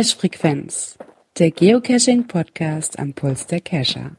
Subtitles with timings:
[0.00, 0.96] Cache Frequenz,
[1.38, 4.16] der Geocaching Podcast am Puls der Cacher.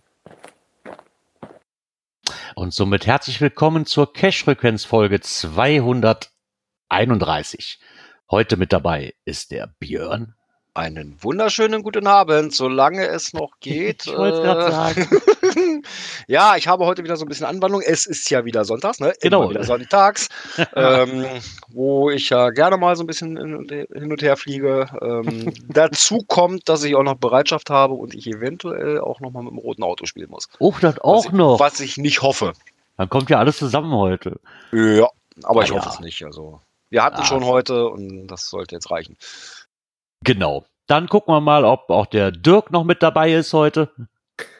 [2.53, 7.79] Und somit herzlich willkommen zur Cache Frequenz Folge 231.
[8.29, 10.35] Heute mit dabei ist der Björn.
[10.73, 14.05] Einen wunderschönen guten Abend, solange es noch geht.
[14.05, 15.83] Ich wollte gerade Äh, sagen.
[16.27, 17.81] ja, ich habe heute wieder so ein bisschen Anwandlung.
[17.85, 19.13] Es ist ja wieder Sonntags, ne?
[19.19, 19.41] Genau.
[19.41, 20.29] Immer wieder Sonntags,
[20.77, 21.25] ähm,
[21.67, 24.87] wo ich ja gerne mal so ein bisschen hin und her- fliege.
[25.01, 29.43] Ähm, dazu kommt, dass ich auch noch Bereitschaft habe und ich eventuell auch noch mal
[29.43, 30.47] mit dem roten Auto spielen muss.
[30.59, 31.59] Oh, das was auch ich, noch.
[31.59, 32.53] Was ich nicht hoffe.
[32.95, 34.39] Dann kommt ja alles zusammen heute.
[34.71, 35.09] Ja,
[35.43, 35.93] aber Ah, ich hoffe ja.
[35.95, 36.23] es nicht.
[36.23, 37.25] Also, wir hatten Ah.
[37.25, 39.17] schon heute und das sollte jetzt reichen.
[40.23, 40.65] Genau.
[40.87, 43.91] Dann gucken wir mal, ob auch der Dirk noch mit dabei ist heute.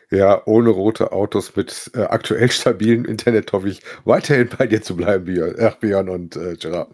[0.09, 4.98] Ja, ohne rote Autos mit äh, aktuell stabilem Internet hoffe ich weiterhin bei dir zu
[4.98, 6.91] bleiben, Björn, ach, Björn und äh, Gerard.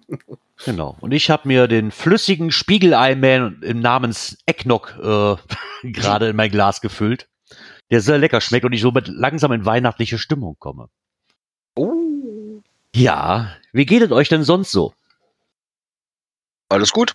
[0.64, 0.96] Genau.
[1.02, 5.36] Und ich habe mir den flüssigen Spiegelei-Man im Namens Ecknock äh,
[5.92, 7.28] gerade in mein Glas gefüllt,
[7.90, 10.90] der sehr lecker schmeckt und ich somit langsam in weihnachtliche Stimmung komme.
[11.76, 12.62] Oh,
[12.96, 14.94] Ja, wie geht es euch denn sonst so?
[16.70, 17.14] alles gut.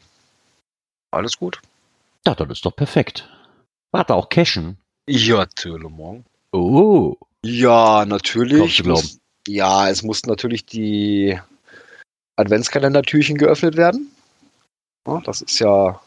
[1.12, 1.60] Alles gut.
[2.26, 3.28] Ja, das ist doch perfekt.
[3.92, 4.78] Warte, auch cashen.
[5.08, 6.24] Ja, Tölemong.
[6.52, 7.16] Oh.
[7.44, 8.84] Ja, natürlich.
[8.84, 11.38] Muss, ja, es mussten natürlich die
[12.36, 14.10] Adventskalendertürchen geöffnet werden.
[15.06, 16.00] Ja, das ist ja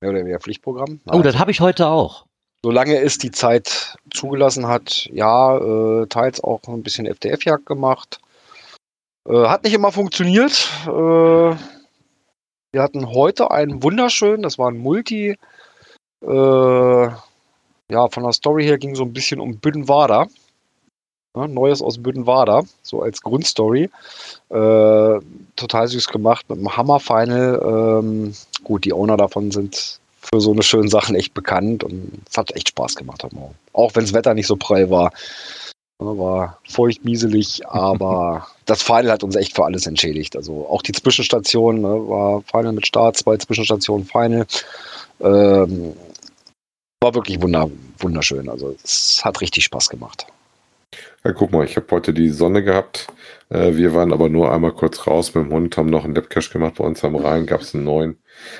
[0.00, 1.00] mehr oder weniger Pflichtprogramm.
[1.06, 2.26] Oh, das habe ich heute auch.
[2.62, 8.20] Solange es die Zeit zugelassen hat, ja, äh, teils auch ein bisschen FDF-Jagd gemacht.
[9.28, 10.68] Äh, hat nicht immer funktioniert.
[10.86, 11.56] Äh,
[12.76, 15.38] wir hatten heute einen wunderschönen, das war ein Multi.
[16.20, 20.26] Äh, ja, von der Story her ging so ein bisschen um Büdenwader.
[21.34, 23.88] Ja, Neues aus Büdenwader, so als Grundstory.
[24.50, 25.20] Äh,
[25.56, 28.02] total süß gemacht mit einem Hammer-Final.
[28.02, 32.36] Ähm, gut, die Owner davon sind für so eine schönen Sachen echt bekannt und es
[32.36, 33.54] hat echt Spaß gemacht heute Morgen.
[33.72, 35.12] Auch wenn das Wetter nicht so prall war.
[36.00, 40.36] Ja, War feucht, mieselig, aber das Final hat uns echt für alles entschädigt.
[40.36, 44.46] Also auch die Zwischenstation ne, war Final mit Start, zwei Zwischenstationen Final.
[45.20, 45.94] Ähm,
[47.00, 48.48] war wirklich wunder, wunderschön.
[48.48, 50.26] Also es hat richtig Spaß gemacht.
[51.24, 53.08] Ja, guck mal, ich habe heute die Sonne gehabt.
[53.48, 56.52] Äh, wir waren aber nur einmal kurz raus mit dem Hund, haben noch einen Labcache
[56.52, 56.74] gemacht.
[56.76, 58.18] Bei uns am Rhein gab es einen neuen.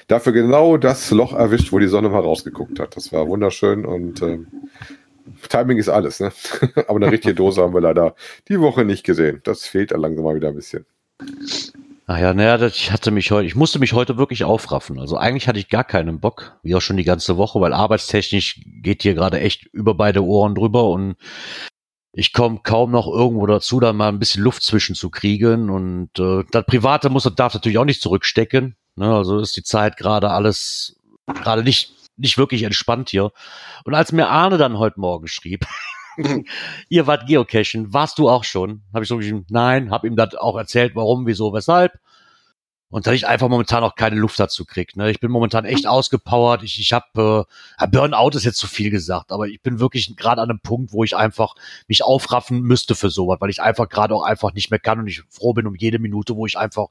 [0.08, 2.96] Dafür genau das Loch erwischt, wo die Sonne mal rausgeguckt hat.
[2.96, 4.48] Das war wunderschön und ähm,
[5.48, 6.32] Timing ist alles, ne?
[6.88, 8.14] aber eine richtige Dose haben wir leider
[8.48, 9.40] die Woche nicht gesehen.
[9.44, 10.86] Das fehlt langsam mal wieder ein bisschen.
[12.08, 15.00] Ach ja, naja, ich hatte mich heute, ich musste mich heute wirklich aufraffen.
[15.00, 18.60] Also eigentlich hatte ich gar keinen Bock, wie auch schon die ganze Woche, weil arbeitstechnisch
[18.82, 21.16] geht hier gerade echt über beide Ohren drüber und
[22.12, 25.68] ich komme kaum noch irgendwo dazu, da mal ein bisschen Luft zwischen zu kriegen.
[25.68, 28.76] Und äh, das Private muss und darf natürlich auch nicht zurückstecken.
[28.94, 29.14] Ne?
[29.14, 33.32] Also ist die Zeit gerade alles gerade nicht nicht wirklich entspannt hier.
[33.84, 35.66] Und als mir Arne dann heute Morgen schrieb,
[36.88, 38.82] ihr wart geocachen, warst du auch schon?
[38.92, 41.92] Habe ich so geschrieben, nein, habe ihm das auch erzählt, warum, wieso, weshalb.
[42.88, 44.96] Und dass ich einfach momentan auch keine Luft dazu krieg.
[44.96, 45.10] Ne?
[45.10, 46.62] Ich bin momentan echt ausgepowert.
[46.62, 47.46] Ich, ich habe
[47.78, 50.92] äh, Burnout ist jetzt zu viel gesagt, aber ich bin wirklich gerade an einem Punkt,
[50.92, 51.56] wo ich einfach
[51.88, 55.08] mich aufraffen müsste für sowas, weil ich einfach gerade auch einfach nicht mehr kann und
[55.08, 56.86] ich froh bin um jede Minute, wo ich einfach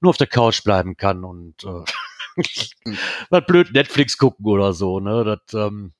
[0.00, 1.82] nur auf der Couch bleiben kann und äh,
[3.30, 5.00] mal blöd Netflix gucken oder so.
[5.00, 5.24] Ne?
[5.24, 5.92] Das, ähm,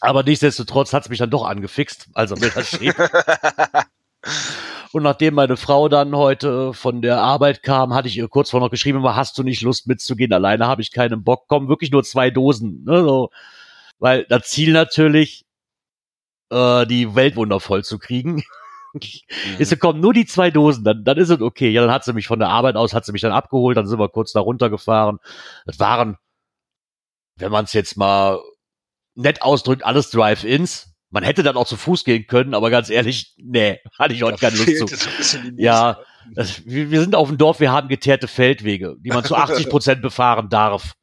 [0.00, 2.94] aber nichtsdestotrotz hat's mich dann doch angefixt, als er mir das schrieb.
[4.92, 8.66] Und nachdem meine Frau dann heute von der Arbeit kam, hatte ich ihr kurz vorher
[8.66, 10.32] noch geschrieben, hast du nicht Lust mitzugehen?
[10.32, 11.48] Alleine habe ich keinen Bock.
[11.48, 12.84] Kommen wirklich nur zwei Dosen.
[12.84, 13.02] Ne?
[13.02, 13.30] So.
[13.98, 15.44] Weil das Ziel natürlich,
[16.50, 18.44] äh, die Weltwunder voll zu kriegen.
[19.58, 21.70] Ist gekommen, nur die zwei Dosen, dann, dann ist es okay.
[21.70, 23.86] Ja, dann hat sie mich von der Arbeit aus, hat sie mich dann abgeholt, dann
[23.86, 25.18] sind wir kurz da runtergefahren.
[25.66, 26.16] Das waren,
[27.36, 28.40] wenn man es jetzt mal
[29.14, 30.94] nett ausdrückt, alles Drive-Ins.
[31.10, 34.38] Man hätte dann auch zu Fuß gehen können, aber ganz ehrlich, nee, hatte ich heute
[34.38, 35.52] keine Lust zu.
[35.56, 35.98] Ja,
[36.34, 39.68] das, wir, wir sind auf dem Dorf, wir haben geteerte Feldwege, die man zu 80
[39.68, 40.94] Prozent befahren darf.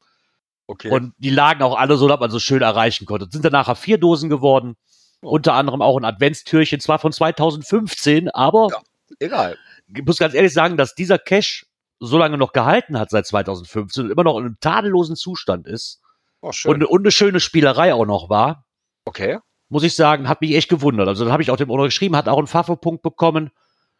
[0.67, 0.89] Okay.
[0.89, 3.25] Und die lagen auch alle so, dass man so schön erreichen konnte.
[3.25, 4.75] Es sind dann nachher vier Dosen geworden.
[5.23, 5.29] Oh.
[5.35, 8.77] Unter anderem auch ein Adventstürchen, zwar von 2015, aber Ja.
[9.19, 9.57] Egal.
[9.93, 11.65] ich muss ganz ehrlich sagen, dass dieser Cache
[11.99, 16.01] so lange noch gehalten hat seit 2015 und immer noch in einem tadellosen Zustand ist
[16.41, 16.71] Oh, schön.
[16.71, 18.65] und, und eine schöne Spielerei auch noch war,
[19.05, 19.37] okay.
[19.69, 21.07] muss ich sagen, hat mich echt gewundert.
[21.07, 23.51] Also dann habe ich auch dem Owner geschrieben, hat auch einen Pfaffe-Punkt bekommen,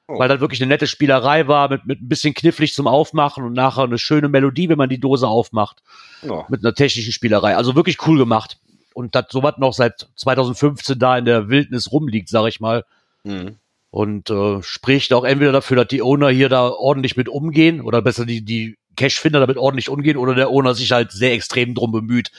[0.07, 0.18] Oh.
[0.18, 3.53] weil das wirklich eine nette Spielerei war, mit, mit ein bisschen knifflig zum Aufmachen und
[3.53, 5.83] nachher eine schöne Melodie, wenn man die Dose aufmacht,
[6.23, 6.45] Ja.
[6.50, 7.56] mit einer technischen Spielerei.
[7.56, 8.57] Also wirklich cool gemacht.
[8.93, 12.85] Und das sowas noch seit 2015 da in der Wildnis rumliegt, sag ich mal.
[13.23, 13.57] Mhm.
[13.89, 18.01] Und äh, spricht auch entweder dafür, dass die Owner hier da ordentlich mit umgehen oder
[18.01, 21.91] besser die, die Cache-Finder damit ordentlich umgehen oder der Owner sich halt sehr extrem drum
[21.91, 22.31] bemüht,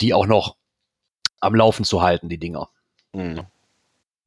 [0.00, 0.56] die auch noch
[1.40, 2.68] am Laufen zu halten, die Dinger.
[3.12, 3.42] Mhm.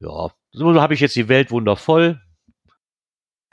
[0.00, 2.20] Ja, so habe ich jetzt die Weltwunder voll.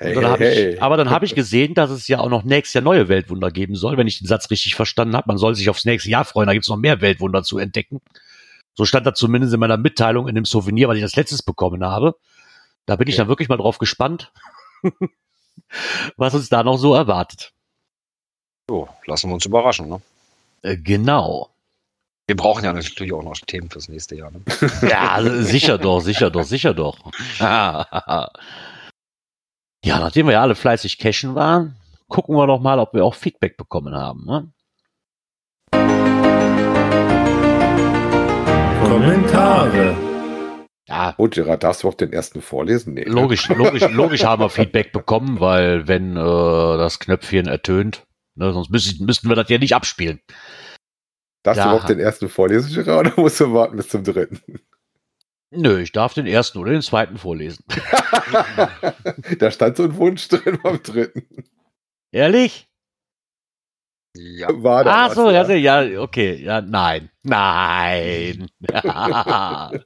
[0.02, 2.74] Hey, dann hey, Ich, aber dann habe ich gesehen, dass es ja auch noch nächstes
[2.74, 5.28] Jahr neue Weltwunder geben soll, wenn ich den Satz richtig verstanden habe.
[5.28, 8.02] Man soll sich aufs nächste Jahr freuen, da gibt es noch mehr Weltwunder zu entdecken.
[8.74, 11.84] So stand da zumindest in meiner Mitteilung in dem Souvenir, was ich als letztes bekommen
[11.84, 12.16] habe.
[12.88, 13.24] Da bin ich Ja.
[13.24, 14.32] dann wirklich mal drauf gespannt,
[16.18, 17.52] was uns da noch so erwartet.
[18.70, 19.90] So, lassen wir uns überraschen.
[19.90, 20.02] Ne?
[20.64, 21.50] Äh, genau.
[22.28, 24.32] Wir brauchen ja natürlich auch noch Themen fürs nächste Jahr.
[24.32, 24.42] Ne?
[24.90, 26.98] Ja, sicher doch, sicher doch, sicher doch.
[29.84, 31.76] ja, nachdem wir ja alle fleißig cashen waren,
[32.08, 34.26] gucken wir doch mal, ob wir auch Feedback bekommen haben.
[34.26, 34.52] Ne?
[38.84, 39.96] Kommentare.
[40.88, 42.94] Ja, Und Gerard, darfst du auch den ersten vorlesen?
[42.94, 43.12] Nee, ne?
[43.12, 46.20] logisch, logisch, logisch haben wir Feedback bekommen, weil wenn äh,
[46.78, 48.06] das Knöpfchen ertönt,
[48.36, 50.20] ne, sonst müssten, müssten wir das ja nicht abspielen.
[51.44, 51.72] Darfst Ja.
[51.72, 54.42] du auch den ersten vorlesen, Gerard, oder musst du warten bis zum dritten?
[55.52, 57.66] Nö, ich darf den ersten oder den zweiten vorlesen.
[59.40, 61.26] da stand so ein Wunsch drin beim dritten.
[62.12, 62.70] Ehrlich?
[64.16, 64.48] Ja.
[64.64, 68.50] War da Ach was, so, ja, so, ja, okay, ja, nein, nein.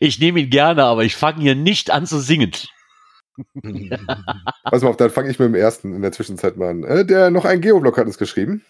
[0.00, 2.52] ich nehme ihn gerne, aber ich fange hier nicht an zu singen.
[4.64, 6.84] Pass mal auf, dann fange ich mit dem ersten in der Zwischenzeit mal an.
[6.84, 8.64] Äh, der noch ein Geoblock hat uns geschrieben.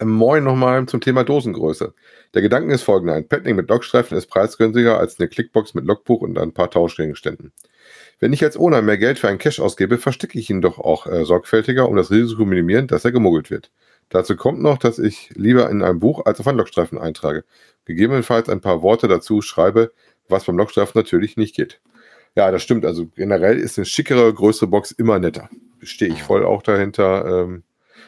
[0.00, 1.94] Ähm, Moin nochmal zum Thema Dosengröße.
[2.34, 3.14] Der Gedanke ist folgender.
[3.14, 7.52] Ein Paddling mit Logstreifen ist preisgünstiger als eine Clickbox mit Logbuch und ein paar Tauschgegenständen.
[8.18, 11.06] Wenn ich als Owner mehr Geld für einen Cache ausgebe, verstecke ich ihn doch auch
[11.06, 13.70] äh, sorgfältiger, um das Risiko minimieren, dass er gemuggelt wird.
[14.08, 17.44] Dazu kommt noch, dass ich lieber in einem Buch als auf einen Logstreifen eintrage.
[17.84, 19.92] Gegebenenfalls ein paar Worte dazu schreibe,
[20.28, 21.80] was beim Logstreifen natürlich nicht geht.
[22.36, 22.84] Ja, das stimmt.
[22.84, 25.48] Also generell ist eine schickere, größere Box immer netter.
[25.82, 27.44] Stehe ich voll auch dahinter.
[27.44, 27.62] Ähm,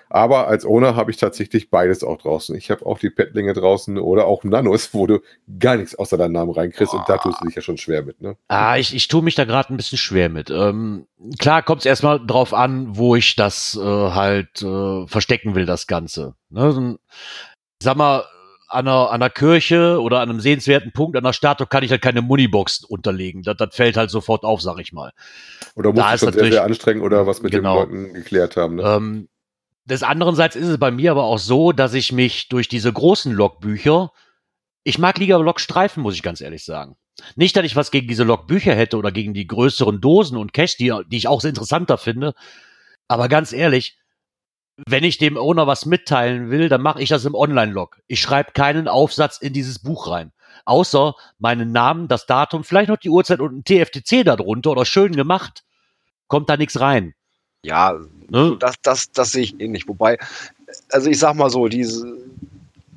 [0.08, 2.56] aber als Owner habe ich tatsächlich beides auch draußen.
[2.56, 5.20] Ich habe auch die Pettlinge draußen oder auch Nanos, wo du
[5.58, 8.20] gar nichts außer deinen Namen reinkriegst und da tust du dich ja schon schwer mit,
[8.20, 8.36] ne?
[8.48, 10.50] Ah, ich, ich tue mich da gerade ein bisschen schwer mit.
[10.50, 11.06] Ähm,
[11.38, 15.86] klar kommt es erstmal drauf an, wo ich das äh, halt äh, verstecken will, das
[15.86, 16.34] Ganze.
[16.50, 16.98] Ne?
[17.82, 18.24] Sag mal,
[18.68, 21.90] an einer, an einer Kirche oder an einem sehenswerten Punkt an der Statue kann ich
[21.90, 23.42] halt keine Munibox unterlegen.
[23.42, 25.12] Das, das fällt halt sofort auf, sag ich mal.
[25.74, 27.84] Oder musst Da schon sehr, sehr anstrengen oder was mit Genau.
[27.84, 28.82] den Leuten geklärt haben, ne?
[28.82, 29.28] Ähm,
[29.86, 33.32] des anderenseits ist es bei mir aber auch so, dass ich mich durch diese großen
[33.32, 34.12] Logbücher,
[34.84, 36.96] ich mag lieber Logstreifen, muss ich ganz ehrlich sagen.
[37.34, 40.76] Nicht, dass ich was gegen diese Logbücher hätte oder gegen die größeren Dosen und Cache,
[40.78, 42.34] die, die ich auch sehr interessanter finde.
[43.08, 43.98] Aber ganz ehrlich,
[44.86, 47.98] wenn ich dem Owner was mitteilen will, dann mache ich das im Online-Log.
[48.08, 50.32] Ich schreibe keinen Aufsatz in dieses Buch rein.
[50.64, 55.12] Außer meinen Namen, das Datum, vielleicht noch die Uhrzeit und ein TFTC darunter oder schön
[55.12, 55.64] gemacht.
[56.26, 57.14] Kommt da nichts rein.
[57.66, 57.98] Ja,
[58.28, 58.56] Ne?
[58.58, 59.86] das, das, das sehe ich ähnlich.
[59.86, 60.18] Wobei,
[60.90, 62.16] also ich sag mal so, diese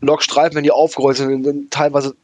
[0.02, 2.16] Lokstreifen, wenn die aufgerollt sind, dann teilweise,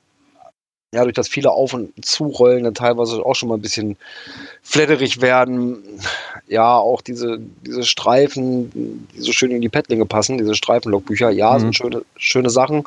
[0.92, 3.96] ja, durch das viele Auf- und Zurollen, dann teilweise auch schon mal ein bisschen
[4.64, 5.84] fledderig werden.
[6.48, 8.72] Ja, auch diese, diese Streifen,
[9.14, 11.60] die so schön in die Pettlinge passen, diese Streifenlogbücher, ja, Mhm.
[11.60, 12.86] sind schöne, schöne Sachen.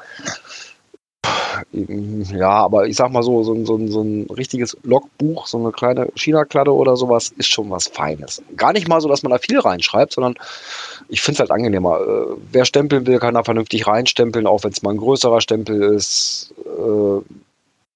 [1.72, 5.72] Ja, aber ich sag mal so, so, ein- so, so ein richtiges Logbuch, so eine
[5.72, 8.42] kleine China-Kladde oder sowas, ist schon was Feines.
[8.56, 10.34] Gar nicht mal so, dass man da viel reinschreibt, sondern
[11.08, 12.00] ich finde es halt angenehmer.
[12.00, 15.82] Äh, wer stempeln will, kann da vernünftig reinstempeln, auch wenn es mal ein größerer Stempel
[15.94, 16.52] ist.
[16.64, 17.22] Äh, ne,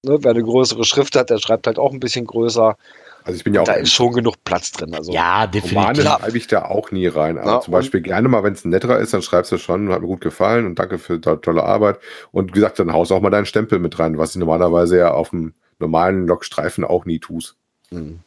[0.03, 2.77] wer eine größere Schrift hat, der schreibt halt auch ein bisschen größer.
[3.25, 4.95] Also ich bin ja auch da ist schon genug Platz drin.
[4.95, 5.51] Also, Ja, Romane
[5.93, 6.05] definitiv.
[6.05, 7.39] schreibe ich da auch nie rein.
[7.39, 9.91] Aber Ja, zum Beispiel gerne mal, wenn es ein netterer ist, dann schreibst du schon,
[9.93, 11.99] hat mir gut gefallen und danke für to tolle Arbeit.
[12.33, 15.13] Und wie gesagt, dann haust auch mal deinen Stempel mit rein, was ich normalerweise ja
[15.13, 17.57] auf dem normalen Logstreifen auch nie tust.
[17.91, 18.21] hm.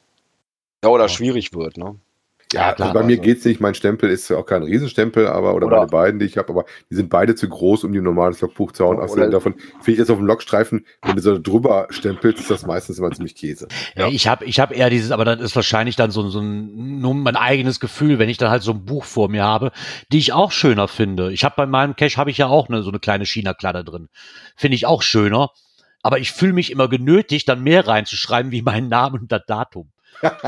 [0.83, 1.77] ja oder schwierig wird.
[1.77, 1.95] Ne?
[2.55, 2.89] Ja, klar.
[2.89, 3.61] also bei mir Also- geht's nicht.
[3.61, 6.49] Mein Stempel ist ja auch kein Riesenstempel, aber oder, Oder- meine beiden, die ich habe,
[6.49, 8.99] aber die sind beide zu groß, um die ein normales Logbuch zu hauen.
[8.99, 12.65] Außerdem davon finde ich jetzt auf dem Logstreifen, wenn du so drüber stempelst, ist das
[12.65, 13.67] meistens immer ziemlich Käse.
[13.95, 14.07] Ja.
[14.07, 17.13] Ich habe ich hab eher dieses, aber das ist wahrscheinlich dann so, so ein, nur
[17.13, 19.71] mein eigenes Gefühl, wenn ich dann halt so ein Buch vor mir habe,
[20.11, 21.31] die ich auch schöner finde.
[21.31, 24.07] Ich habe bei meinem Cache habe ich ja auch eine, so eine kleine China-Kladde drin.
[24.55, 25.49] Finde ich auch schöner.
[26.01, 29.89] Aber ich fühle mich immer genötigt, dann mehr reinzuschreiben wie meinen Namen und das Datum.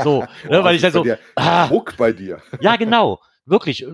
[0.02, 2.42] So, ne, weil ich dann so, der ah, Druck bei dir.
[2.60, 3.86] ja genau, wirklich.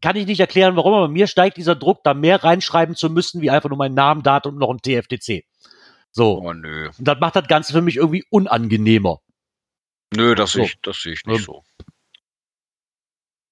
[0.00, 3.40] Kann ich nicht erklären, warum, aber mir steigt dieser Druck, da mehr reinschreiben zu müssen,
[3.40, 5.44] wie einfach nur meinen Namen, Datum und noch ein TFTC.
[6.10, 6.40] So.
[6.42, 6.88] Oh, nö.
[6.98, 9.20] Und das macht das Ganze für mich irgendwie unangenehmer.
[10.14, 10.58] Nö, das So.
[10.58, 11.62] sehe ich, das sehe ich nicht nicht so.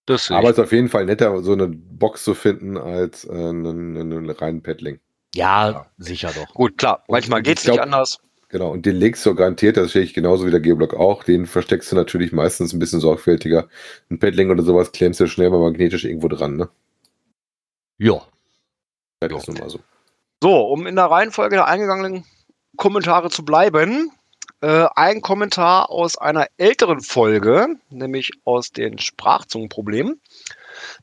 [0.07, 3.31] Das Aber es ist auf jeden Fall netter, so eine Box zu finden, als äh,
[3.31, 4.99] einen, einen reinen Paddling.
[5.35, 5.87] Ja, Ja.
[5.99, 6.53] sicher doch.
[6.55, 8.19] Gut, klar, manchmal geht es nicht anders.
[8.51, 11.47] Genau, und den legst du garantiert, das sehe ich genauso wie der G-Block auch, den
[11.47, 13.69] versteckst du natürlich meistens ein bisschen sorgfältiger.
[14.11, 16.69] Ein Paddling oder sowas klemmst du schnell mal magnetisch irgendwo dran, ne?
[17.99, 18.23] Ja.
[19.21, 19.79] Das ist nun mal so.
[20.43, 22.25] So, um in der Reihenfolge der eingegangenen
[22.77, 24.11] Kommentare zu bleiben,
[24.63, 30.21] äh, ein Kommentar aus einer älteren Folge, nämlich aus den Sprachzungenproblemen.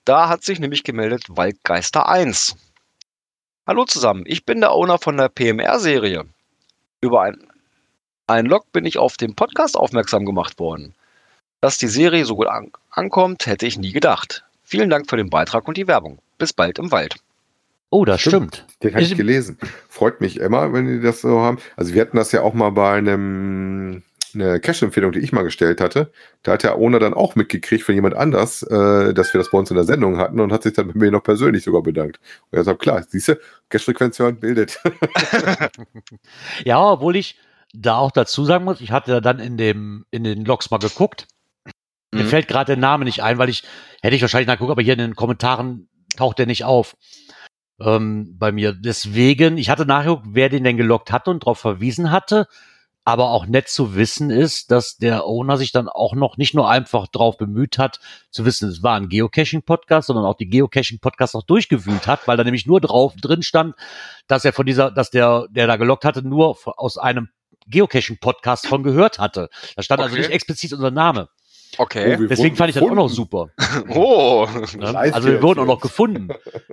[0.04, 2.58] Da hat sich nämlich gemeldet Waldgeister 1.
[3.66, 6.26] Hallo zusammen, ich bin der Owner von der PMR-Serie.
[7.02, 7.38] Über ein,
[8.26, 10.96] ein Log bin ich auf den Podcast aufmerksam gemacht worden.
[11.62, 14.44] Dass die Serie so gut an, ankommt, hätte ich nie gedacht.
[14.64, 16.20] Vielen Dank für den Beitrag und die Werbung.
[16.38, 17.16] Bis bald im Wald.
[17.90, 18.66] Oh, das stimmt.
[18.84, 19.58] Den habe ich gelesen.
[19.88, 21.60] Freut mich immer, wenn die das so haben.
[21.76, 24.04] Also wir hatten das ja auch mal bei einem
[24.40, 26.12] eine Cash-Empfehlung, die ich mal gestellt hatte.
[26.44, 29.58] Da hat der Owner dann auch mitgekriegt von jemand anders, äh, dass wir das bei
[29.58, 32.20] uns in der Sendung hatten und hat sich dann bei mir noch persönlich sogar bedankt.
[32.52, 33.40] Und er sagt, klar, siehst du,
[33.70, 34.80] Cash-Frequenz hören bildet.
[36.66, 37.38] Ja, obwohl ich
[37.74, 41.28] da auch dazu sagen muss, ich hatte dann in dem in den Logs mal geguckt.
[42.14, 42.28] Mir Mhm.
[42.30, 43.64] fällt gerade der Name nicht ein, weil ich
[44.02, 46.96] hätte ich wahrscheinlich nachgeguckt, aber hier in den Kommentaren taucht der nicht auf.
[47.80, 48.74] Ähm, bei mir.
[48.74, 52.48] Deswegen, ich hatte nachgeguckt, wer den denn gelockt hatte und darauf verwiesen hatte.
[53.08, 56.70] Aber auch nett zu wissen ist, dass der Owner sich dann auch noch nicht nur
[56.70, 61.44] einfach darauf bemüht hat, zu wissen, es war ein Geocaching-Podcast, sondern auch die Geocaching-Podcasts auch
[61.46, 63.76] durchgewühlt hat, weil da nämlich nur drauf drin stand,
[64.28, 67.30] dass er von dieser, dass der, der da gelockt hatte, nur aus einem
[67.68, 69.48] Geocaching-Podcast von gehört hatte.
[69.78, 70.24] Da stand also Okay.
[70.24, 71.30] nicht explizit unser Name.
[71.78, 72.18] Okay.
[72.20, 73.16] Oh, Deswegen fand ich das auch noch gefunden.
[73.16, 73.48] super.
[73.96, 74.92] Oh, Ne?
[74.92, 76.28] Live Also wir wurden auch noch gefunden.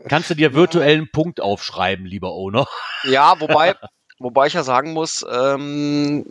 [0.08, 2.66] Kannst du dir virtuellen Punkt aufschreiben, lieber Owner?
[3.04, 3.76] Ja, wobei,
[4.18, 6.24] wobei ich ja sagen muss, ähm,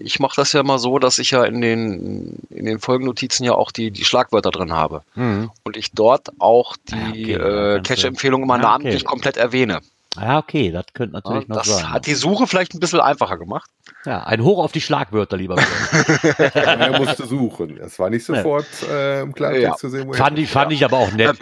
[0.00, 3.54] ich mache das ja mal so, dass ich ja in den, in den Folgennotizen ja
[3.54, 5.02] auch die, die Schlagwörter drin habe.
[5.16, 9.04] Und ich dort auch die Ah, okay, äh, ja, Cache-Empfehlung immer Ja, namentlich okay.
[9.04, 9.80] komplett erwähne.
[10.16, 11.90] Ja, okay, das könnte Ja, natürlich noch das sein.
[11.92, 13.70] hat die Suche vielleicht ein bisschen einfacher gemacht.
[14.04, 15.56] ja, ein Hoch auf die Schlagwörter, lieber
[16.54, 17.78] er musste suchen.
[17.78, 19.76] Es war nicht sofort äh, im Klartext Ja.
[19.76, 21.38] zu sehen, wo fand, ich, fand ich aber auch nett.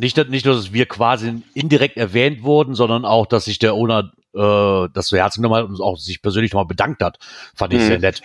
[0.00, 3.74] Nicht, dass- nicht nur, dass wir quasi indirekt erwähnt wurden, sondern auch, dass sich der
[3.74, 7.18] Owner äh, das zu Herzen genommen hat und auch sich persönlich nochmal bedankt hat.
[7.54, 7.86] Fand ich Mhm.
[7.86, 8.22] sehr nett.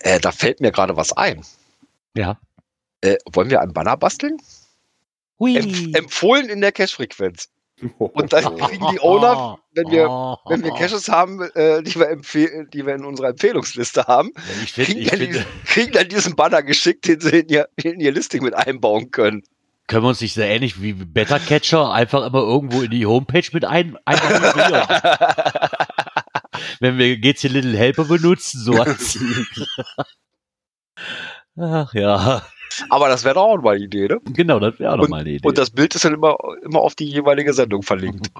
[0.00, 1.44] Äh, da fällt mir gerade was ein.
[2.16, 2.38] Ja.
[3.00, 4.38] Äh, wollen wir einen Banner basteln?
[5.38, 5.56] Hui.
[5.56, 7.48] Empf empfohlen in der Cache-Frequenz.
[7.98, 9.00] Und dann kriegen die.
[9.00, 10.08] Owner, wenn wir,
[10.46, 14.32] wenn wir Caches haben, äh, die, wir empfehlen, die wir in unserer Empfehlungsliste haben,
[14.64, 17.68] Ich finde, kriegen, ich dann diesen, kriegen dann diesen Banner geschickt, den sie in ihr,
[17.76, 19.42] in ihr Listing mit einbauen können.
[19.88, 23.48] Können wir uns nicht sehr ähnlich wie Better Catcher einfach immer irgendwo in die Homepage
[23.52, 24.86] mit ein, einbauen?
[26.80, 29.18] Wenn wir GC Little Helper benutzen, so als.
[31.60, 32.42] Ach ja,
[32.90, 34.20] Aber das wäre doch auch mal eine Idee, ne?
[34.32, 35.46] genau, das wäre auch noch mal eine Idee.
[35.48, 38.30] Und das Bild ist dann immer, immer auf die jeweilige Sendung verlinkt.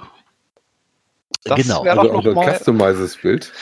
[1.44, 1.82] das genau.
[1.82, 3.52] Also doch auch noch ein mal- customises Bild.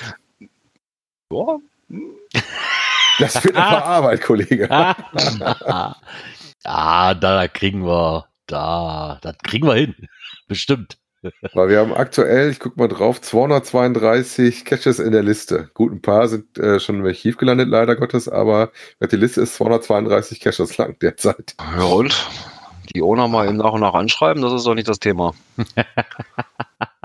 [1.32, 1.58] Ja,
[3.18, 4.68] Das wird aber Arbeit, Kollege.
[6.66, 9.94] ah, da kriegen wir, da, das kriegen wir hin.
[10.48, 10.98] Bestimmt.
[11.54, 15.70] Weil wir haben aktuell, ich guck mal drauf, 232 Caches in der Liste.
[15.74, 18.70] Gut, ein paar sind äh, schon im Archiv gelandet, leider Gottes, aber
[19.00, 21.56] die Liste ist 232 Caches lang derzeit.
[21.58, 22.14] ja und?
[22.94, 25.34] Die Owner mal eben nach und nach anschreiben, das ist doch nicht das Thema.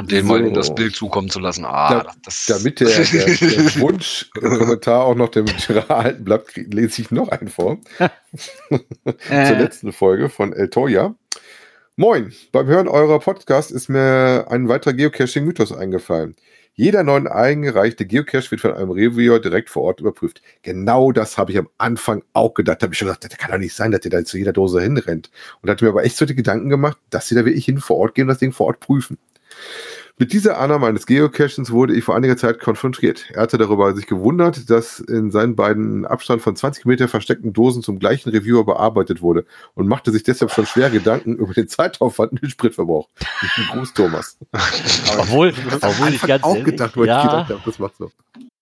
[0.08, 0.48] Den mal So.
[0.48, 1.66] in das Bild zukommen zu lassen.
[1.66, 6.24] Ah, Da- das, Damit der, der, der Wunsch im Kommentar auch noch dem Girard erhalten
[6.26, 7.78] bleibt, lese ich noch einen vor.
[8.70, 11.16] Zur letzten Folge von El Toya.
[11.98, 16.36] Moin, beim Hören eurer Podcast ist mir ein weiterer Geocaching-Mythos eingefallen.
[16.74, 20.42] Jeder neuen eingereichte Geocache wird von einem Reviewer direkt vor Ort überprüft.
[20.64, 22.82] Genau das habe ich am Anfang auch gedacht.
[22.82, 24.54] Da habe ich schon gedacht, das kann doch nicht sein, dass ihr da zu jeder
[24.54, 25.30] Dose hinrennt.
[25.62, 27.98] Und hatte mir aber echt so die Gedanken gemacht, dass sie da wirklich hin vor
[27.98, 29.18] Ort gehen und das Ding vor Ort prüfen.
[30.22, 33.32] Mit dieser Annahme eines Geocachens wurde ich vor einiger Zeit konfrontiert.
[33.34, 37.82] Er hatte darüber sich gewundert, dass in seinen beiden Abstand von 20 Meter versteckten Dosen
[37.82, 42.34] zum gleichen Reviewer bearbeitet wurde und machte sich deshalb schon schwer Gedanken über den Zeitaufwand
[42.34, 43.10] und den Spritverbrauch.
[43.72, 44.38] Gruß, Thomas.
[45.18, 48.12] Obwohl, obwohl ich ganz auch ehrlich, gedacht, weil ich ja, gedacht habe, das macht so.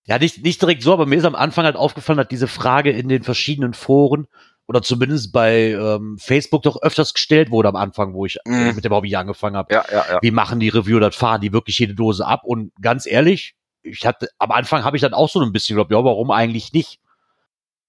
[0.05, 2.91] ja nicht, nicht direkt so, aber mir ist am Anfang halt aufgefallen, dass diese Frage
[2.91, 4.27] in den verschiedenen Foren
[4.69, 8.73] oder zumindest bei ähm, Facebook doch öfters gestellt wurde am Anfang, wo ich Mhm.
[8.75, 9.73] mit dem Hobby angefangen habe.
[9.73, 10.19] ja, ja, ja.
[10.21, 11.15] Wie machen die Reviewer das?
[11.15, 12.41] Fahren die wirklich jede Dose ab?
[12.43, 15.91] Und ganz ehrlich, ich hatte, am Anfang habe ich dann auch so ein bisschen geglaubt,
[15.91, 16.99] ja, warum eigentlich nicht?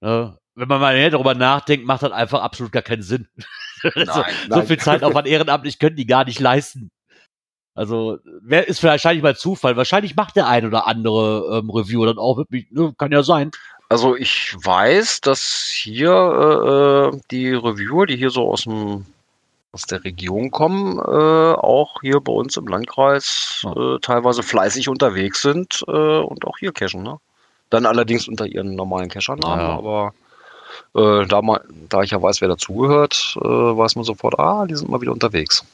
[0.00, 0.38] Ne?
[0.54, 3.28] Wenn man mal darüber nachdenkt, macht das einfach absolut gar keinen Sinn.
[3.82, 4.06] so, Nein,
[4.48, 4.66] so nein.
[4.66, 6.88] viel Zeit auf ein Ehrenamtlich können die gar nicht leisten.
[7.74, 9.76] Also, wer ist wahrscheinlich mal Zufall.
[9.76, 13.50] Wahrscheinlich macht der ein oder andere ähm, Reviewer dann auch wirklich, ne, kann ja sein.
[13.90, 16.12] Also ich weiß, dass hier
[17.12, 19.04] äh, äh, die Reviewer, die hier so aus dem
[19.72, 25.42] aus der Region kommen, äh, auch hier bei uns im Landkreis äh, teilweise fleißig unterwegs
[25.42, 27.02] sind äh, und auch hier cashen.
[27.04, 27.18] Ne?
[27.68, 29.76] Dann allerdings unter ihren normalen Cachernamen, Ja.
[29.78, 30.14] aber
[30.94, 34.88] äh, da, ma- da ich ja weiß, wer dazugehört, weiß man sofort, ah, die sind
[34.90, 35.64] mal wieder unterwegs.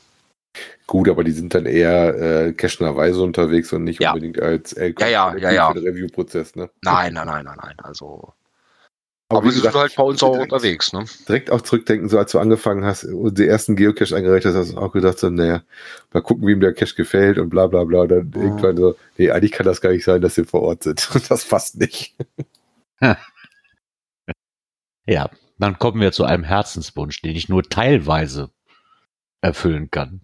[0.86, 4.12] Gut, aber die sind dann eher äh, cashnerweise unterwegs und nicht Ja.
[4.12, 5.68] unbedingt als äh, Ja, ja, ja, ja.
[5.72, 6.54] für den Review-Prozess.
[6.56, 6.70] Ne?
[6.82, 7.74] Nein, nein, nein, nein, nein.
[7.82, 8.32] Also,
[9.28, 10.92] Aber, aber, gesagt, sind halt bei uns auch direkt- unterwegs.
[10.92, 11.04] Ne?
[11.28, 14.72] Direkt auch zurückdenken, so als du angefangen hast und die ersten Geocache eingereicht hast, hast
[14.74, 15.62] du auch gedacht, so, naja,
[16.12, 18.02] mal gucken, wie ihm der Cache gefällt und bla bla bla.
[18.02, 18.42] Und dann Ja.
[18.42, 21.08] irgendwann so, nee, eigentlich kann das gar nicht sein, dass sie vor Ort sind.
[21.28, 22.14] Das passt nicht.
[25.08, 28.50] Ja, dann kommen wir zu einem Herzenswunsch, den ich nur teilweise
[29.40, 30.22] erfüllen kann.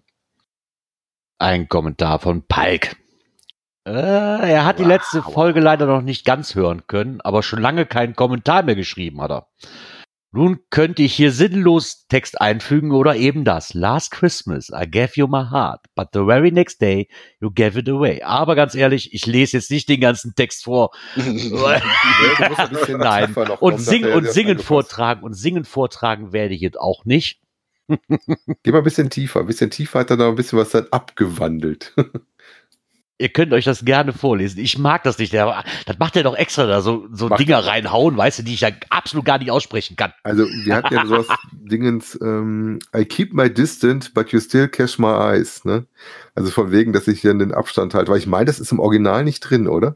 [1.39, 2.95] Ein Kommentar von Palk.
[3.85, 4.89] Äh, er hat die Wow.
[4.89, 9.21] letzte Folge leider noch nicht ganz hören können, aber schon lange keinen Kommentar mehr geschrieben
[9.21, 9.47] hat er.
[10.35, 13.75] Nun könnte ich hier sinnlos Text einfügen oder eben das.
[13.75, 17.07] Last Christmas, I gave you my heart, but the very next day
[17.39, 18.23] you gave it away.
[18.23, 20.89] Aber ganz ehrlich, ich lese jetzt nicht den ganzen Text vor.
[21.15, 21.83] Nein.
[23.59, 27.42] Und, sing, und singen vortragen und singen vortragen werde ich jetzt auch nicht.
[27.87, 29.41] Geh mal ein bisschen tiefer.
[29.41, 31.93] Ein bisschen tiefer hat er da ein bisschen was dann abgewandelt.
[33.19, 34.59] Ihr könnt euch das gerne vorlesen.
[34.59, 35.31] Ich mag das nicht.
[35.33, 37.67] Der, das macht er doch extra da, so, so Macht Dinger er.
[37.67, 40.11] reinhauen, weißt du, die ich ja absolut gar nicht aussprechen kann.
[40.23, 44.97] Also, wir hatten ja sowas Dingens, ähm, I keep my distance, but you still catch
[44.97, 45.85] my eyes, ne?
[46.35, 48.79] Also von wegen, dass ich hier den Abstand halte, weil ich meine, das ist im
[48.79, 49.95] Original nicht drin, oder?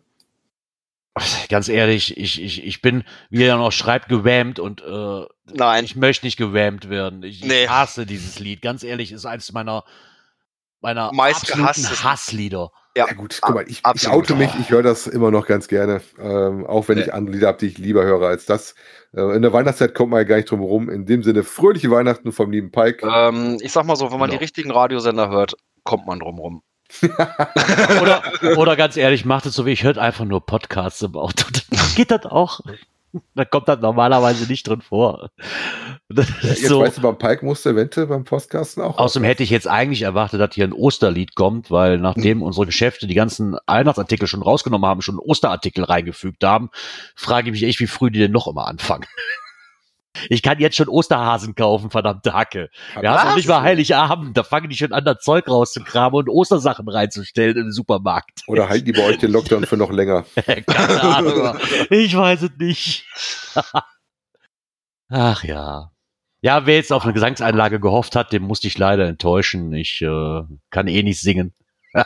[1.49, 5.83] Ganz ehrlich, ich, ich, ich bin, wie er noch schreibt, gewammt und äh, Nein.
[5.85, 7.23] ich möchte nicht gewammt werden.
[7.23, 7.63] Ich, Nee.
[7.63, 8.61] ich hasse dieses Lied.
[8.61, 9.83] Ganz ehrlich, ist eins meiner,
[10.81, 12.71] meiner Meist absoluten Hasslieder.
[12.95, 15.67] Ja, Ja gut, guck mal, ich, ich oute mich, ich höre das immer noch ganz
[15.67, 18.73] gerne, ähm, auch wenn ich andere Lieder habe, die ich lieber höre als das.
[19.13, 20.89] Äh, in der Weihnachtszeit kommt man ja gar nicht drum herum.
[20.89, 23.07] In dem Sinne, fröhliche Weihnachten vom lieben Pike.
[23.07, 24.39] Ähm, ich sag mal so, wenn man Genau.
[24.39, 26.63] die richtigen Radiosender hört, kommt man drum rum.
[28.01, 28.23] Oder,
[28.57, 31.45] oder ganz ehrlich, macht es so wie ich, hört einfach nur Podcasts im Auto.
[31.95, 32.61] Geht das auch.
[33.35, 35.29] Da kommt das normalerweise nicht drin vor.
[36.09, 36.81] Ist Jetzt so.
[36.81, 38.97] weißt du, beim Pike musste eventuell beim Postkasten auch.
[38.97, 43.07] Außerdem hätte ich jetzt eigentlich erwartet, dass hier ein Osterlied kommt, weil nachdem unsere Geschäfte
[43.07, 46.69] die ganzen Weihnachtsartikel schon rausgenommen haben, schon Osterartikel reingefügt haben,
[47.15, 49.05] frage ich mich echt, wie früh die denn noch immer anfangen.
[50.29, 52.69] Ich kann jetzt schon Osterhasen kaufen, verdammte Hacke.
[52.99, 56.29] Wir haben noch nicht mal Heiligabend, da fangen die schon an, das Zeug rauszukramen und
[56.29, 58.41] Ostersachen reinzustellen im Supermarkt.
[58.47, 60.25] Oder halten die bei euch den Lockdown für noch länger?
[60.67, 61.57] Keine Ahnung.
[61.89, 63.05] Ich weiß es nicht.
[65.09, 65.91] Ach ja.
[66.41, 69.73] Ja, wer jetzt auf eine Gesangseinlage gehofft hat, dem musste ich leider enttäuschen.
[69.73, 71.53] Ich äh, kann eh nicht singen.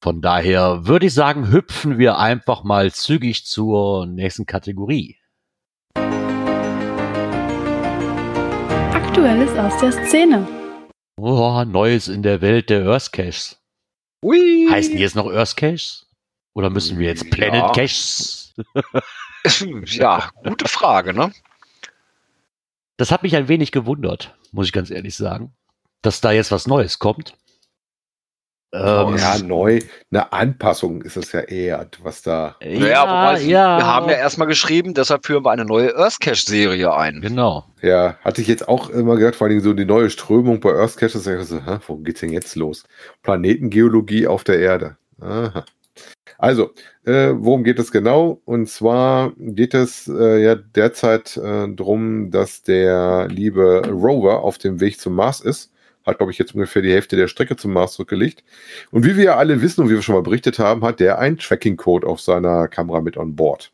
[0.00, 5.16] Von daher würde ich sagen, hüpfen wir einfach mal zügig zur nächsten Kategorie.
[9.12, 10.48] Aktuelles aus der Szene.
[11.18, 13.60] Oh, Neues in der Welt der Earth Caches.
[14.24, 14.66] Ui.
[14.70, 16.06] Heißen die jetzt noch Earth Caches?
[16.54, 17.72] Oder müssen wir jetzt Planet Ja.
[17.72, 18.54] Caches?
[19.84, 21.30] ja, gute Frage, ne?
[22.96, 25.52] Das hat mich ein wenig gewundert, muss ich ganz ehrlich sagen,
[26.00, 27.34] dass da jetzt was Neues kommt.
[28.74, 29.80] Ähm, ja, neu.
[30.10, 32.56] Eine Anpassung ist es ja eher, was da.
[32.64, 36.94] Naja, wobei sie, wir haben ja erstmal geschrieben, deshalb führen wir eine neue Earth Cache-Serie
[36.94, 37.20] ein.
[37.20, 37.66] Genau.
[37.82, 40.96] Ja, hatte ich jetzt auch immer gehört, vor allem so die neue Strömung bei Earth
[40.96, 41.26] Caches.
[41.26, 42.84] Ich so, hä, wo geht's denn jetzt los?
[43.22, 44.96] Planetengeologie auf der Erde.
[45.20, 45.66] Aha.
[46.38, 46.70] Also,
[47.04, 48.40] äh, worum geht es genau?
[48.46, 54.80] Und zwar geht es äh, ja derzeit äh, darum, dass der liebe Rover auf dem
[54.80, 55.72] Weg zum Mars ist.
[56.04, 58.42] Hat, glaube ich, jetzt ungefähr die Hälfte der Strecke zum Mars zurückgelegt.
[58.90, 61.18] Und wie wir ja alle wissen und wie wir schon mal berichtet haben, hat der
[61.18, 63.72] einen Tracking-Code auf seiner Kamera mit on board.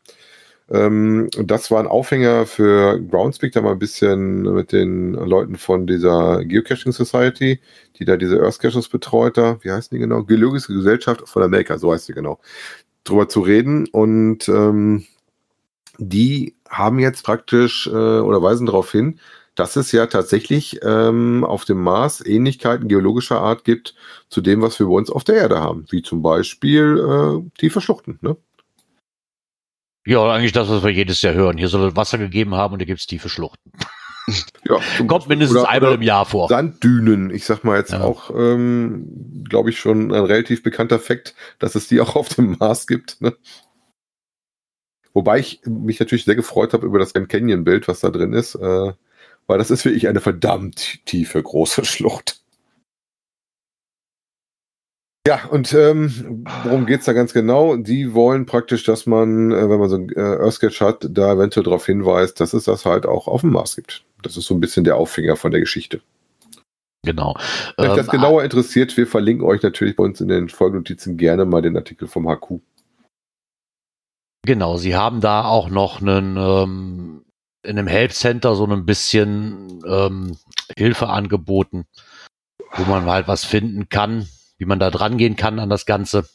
[0.71, 5.55] Ähm, und das war ein Aufhänger für Groundspeak, da mal ein bisschen mit den Leuten
[5.55, 7.59] von dieser Geocaching Society,
[7.97, 10.23] die da diese Earth Caches betreut, da, wie heißen die genau?
[10.23, 12.39] Geologische Gesellschaft von Amerika, so heißt sie genau,
[13.03, 13.87] drüber zu reden.
[13.87, 15.05] Und ähm,
[15.97, 19.19] die haben jetzt praktisch äh, oder weisen darauf hin,
[19.59, 23.95] dass es ja tatsächlich ähm, auf dem Mars Ähnlichkeiten geologischer Art gibt
[24.29, 27.81] zu dem, was wir bei uns auf der Erde haben, wie zum Beispiel äh, tiefe
[27.81, 28.17] Schluchten.
[28.21, 28.37] Ne?
[30.07, 31.57] Ja, eigentlich das, was wir jedes Jahr hören.
[31.57, 33.71] Hier soll es Wasser gegeben haben und hier gibt es tiefe Schluchten.
[34.63, 36.49] Ja, Kommt mindestens Oder- einmal oder im Jahr vor.
[36.49, 38.01] Sanddünen, ich sag mal jetzt Ja.
[38.01, 42.55] auch, ähm, glaube ich, schon ein relativ bekannter Fakt, dass es die auch auf dem
[42.59, 43.19] Mars gibt.
[43.21, 43.35] Ne?
[45.13, 48.53] Wobei ich mich natürlich sehr gefreut habe über das Grand Canyon-Bild, was da drin ist,
[48.53, 48.93] äh,
[49.49, 52.39] weil das ist wirklich eine verdammt tiefe, große Schlucht.
[55.27, 57.75] Ja, und ähm, worum geht's da ganz genau?
[57.75, 61.63] Die wollen praktisch, dass man, äh, wenn man so ein äh, Earthsketch hat, da eventuell
[61.63, 64.03] darauf hinweist, dass es das halt auch auf dem Mars gibt.
[64.21, 66.01] Das ist so ein bisschen der Aufhänger von der Geschichte.
[67.03, 67.35] Genau.
[67.77, 71.17] Wenn euch das Ähm, genauer interessiert, wir verlinken euch natürlich bei uns in den Folgenotizen
[71.17, 72.59] gerne mal den Artikel vom HQ.
[74.45, 77.25] Genau, sie haben da auch noch einen ähm,
[77.63, 80.37] in einem Help Center so ein bisschen ähm,
[80.77, 81.85] Hilfe angeboten,
[82.73, 86.27] wo man halt was finden kann, wie man da dran gehen kann an das Ganze.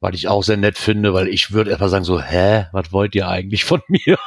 [0.00, 3.14] Weil ich auch sehr nett finde, weil ich würde erstmal sagen so, hä, was wollt
[3.14, 4.18] ihr eigentlich von mir?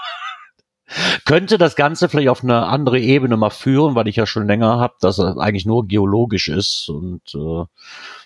[1.25, 4.79] Könnte das Ganze vielleicht auf eine andere Ebene mal führen, weil ich ja schon länger
[4.79, 7.65] habe, dass es eigentlich nur geologisch ist und äh,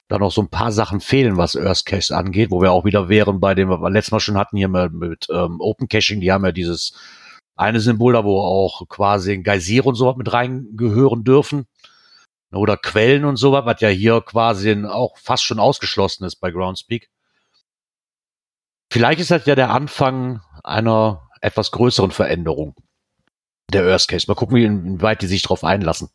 [0.07, 3.10] da noch so ein paar Sachen fehlen, was Earth Cache angeht, wo wir auch wieder
[3.10, 6.19] wären bei dem, was wir letztes Mal schon hatten hier mit, mit ähm, Open Caching,
[6.19, 6.93] die haben ja dieses
[7.57, 11.67] eine Symbol da, wo auch quasi ein Geysir und sowas mit reingehören dürfen.
[12.51, 17.09] Oder Quellen und sowas, was ja hier quasi auch fast schon ausgeschlossen ist bei Groundspeak.
[18.91, 22.73] Vielleicht ist das ja der Anfang einer etwas größeren Veränderung
[23.71, 24.25] der Earth Case.
[24.27, 26.09] Mal gucken, wie inwieweit die sich darauf einlassen.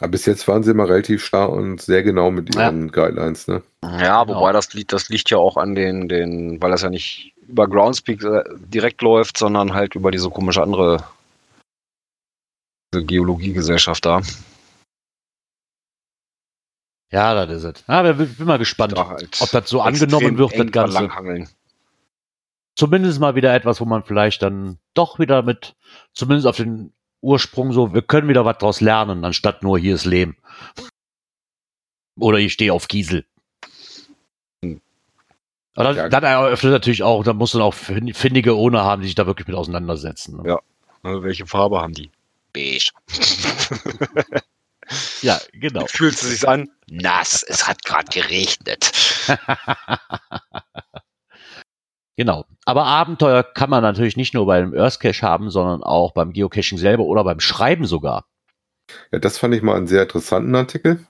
[0.00, 3.62] Aber bis jetzt waren sie immer relativ starr und sehr genau mit ihren Guidelines, ne?
[3.84, 4.52] Ja, wobei Genau.
[4.52, 8.22] das liegt, das liegt ja auch an den, den, weil das ja nicht über Groundspeak
[8.22, 11.04] äh, direkt läuft, sondern halt über diese komische andere
[12.92, 14.20] Geologiegesellschaft da.
[17.12, 17.84] Ja, das ist es.
[17.88, 20.94] Ja, wir- bin mal gespannt, Da halt ob das so angenommen wird, das Ganze.
[20.94, 21.48] langhangeln.
[22.78, 25.74] Zumindest mal wieder etwas, wo man vielleicht dann doch wieder mit,
[26.14, 30.04] zumindest auf den Ursprung so, wir können wieder was draus lernen, anstatt nur hier ist
[30.06, 30.36] Lehm.
[32.18, 33.26] Oder ich stehe auf Kiesel.
[35.76, 36.08] Aber Ja.
[36.08, 39.26] das eröffnet natürlich auch, da muss dann auch fin- findige Ohne haben, die sich da
[39.26, 40.42] wirklich mit auseinandersetzen.
[40.42, 40.48] Ne?
[40.48, 40.56] Ja.
[41.10, 42.10] Äh, Welche Farbe haben die?
[42.52, 42.90] Beige.
[45.22, 45.82] Ja, genau.
[45.82, 46.68] Wie fühlt es sich an?
[46.90, 47.44] Nass.
[47.44, 48.90] Es hat gerade geregnet.
[52.16, 52.44] Genau.
[52.66, 56.76] Aber Abenteuer kann man natürlich nicht nur beim Earth Cache haben, sondern auch beim Geocaching
[56.76, 58.26] selber oder beim Schreiben sogar.
[59.12, 61.06] Ja, das fand ich mal einen sehr interessanten Artikel,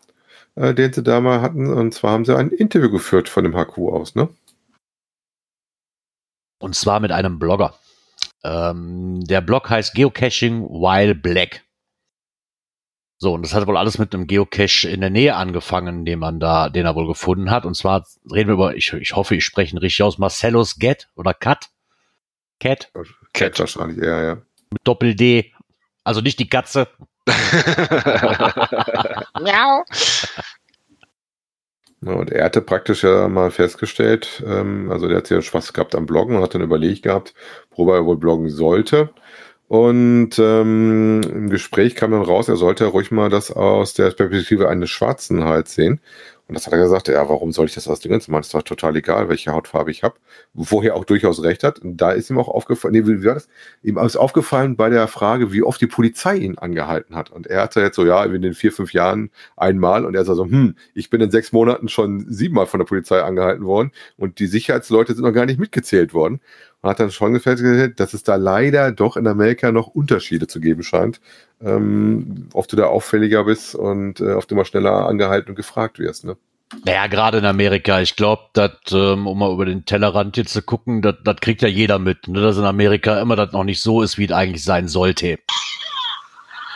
[0.54, 1.66] äh, den sie da mal hatten.
[1.72, 4.28] Und zwar haben sie ein Interview geführt von dem HQ aus, ne?
[6.60, 7.74] Und zwar mit einem Blogger.
[8.44, 11.64] Ähm, der Blog heißt Geocaching While Black.
[13.18, 16.40] So, und das hat wohl alles mit einem Geocache in der Nähe angefangen, den man
[16.40, 17.66] da, den er wohl gefunden hat.
[17.66, 21.08] Und zwar reden wir über, ich, ich hoffe, ich spreche ihn richtig aus, Marcellus Get
[21.16, 21.68] oder Cat.
[22.60, 22.90] Cat
[23.32, 24.34] Cat wahrscheinlich, eher, ja.
[24.70, 25.52] mit Doppel D.
[26.04, 26.88] Also nicht die Katze.
[29.40, 29.84] Miau.
[32.02, 35.94] Ja, und er hatte praktisch ja mal festgestellt, ähm, also der hat ja Spaß gehabt
[35.94, 37.34] am Bloggen und hat dann überlegt gehabt,
[37.70, 39.10] worüber er wohl bloggen sollte.
[39.68, 44.68] Und ähm, im Gespräch kam dann raus, er sollte ruhig mal das aus der Perspektive
[44.68, 46.00] eines Schwarzen halt sehen.
[46.50, 48.40] Und das hat er gesagt, ja, warum soll ich das aus dem ganzen machen?
[48.40, 50.16] Ist doch total egal, welche Hautfarbe ich habe.
[50.52, 51.78] Wo er auch durchaus recht hat.
[51.78, 53.48] Und da ist ihm auch aufgefallen, nee, wie war das?
[53.84, 57.30] Ihm ist aufgefallen bei der Frage, wie oft die Polizei ihn angehalten hat.
[57.30, 60.04] Und er hatte jetzt so, ja, in den vier, fünf Jahren einmal.
[60.04, 63.22] Und er sagt so, hm, ich bin in sechs Monaten schon siebenmal von der Polizei
[63.22, 63.92] angehalten worden.
[64.16, 66.40] Und die Sicherheitsleute sind noch gar nicht mitgezählt worden.
[66.82, 70.58] Und hat dann schon festgestellt, dass es da leider doch in Amerika noch Unterschiede zu
[70.58, 71.20] geben scheint.
[71.62, 76.24] Ähm, oft du da auffälliger bist und äh, oft immer schneller angehalten und gefragt wirst.
[76.24, 76.36] Ne?
[76.84, 78.00] Naja, gerade in Amerika.
[78.00, 81.68] Ich glaube, dass, ähm, um mal über den Tellerrand jetzt zu gucken, das kriegt ja
[81.68, 82.40] jeder mit, ne?
[82.40, 85.38] dass in Amerika immer das noch nicht so ist, wie es eigentlich sein sollte.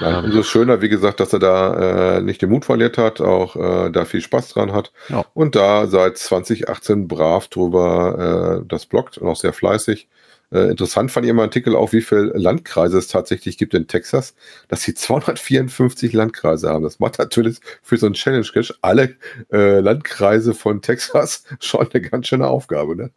[0.00, 3.54] Ja, umso schöner, wie gesagt, dass er da äh, nicht den Mut verliert hat, auch
[3.54, 5.24] äh, da viel Spaß dran hat Ja.
[5.34, 10.08] und da seit 2018 brav drüber äh, das bloggt und auch sehr fleißig.
[10.54, 14.34] Äh, interessant fand ich immer Artikel auch, wie viele Landkreise es tatsächlich gibt in Texas,
[14.68, 16.84] dass sie 254 Landkreise haben.
[16.84, 19.16] Das macht natürlich für so einen Challenge Cache alle
[19.52, 22.96] äh, Landkreise von Texas schon eine ganz schöne Aufgabe.
[22.96, 23.10] Ne?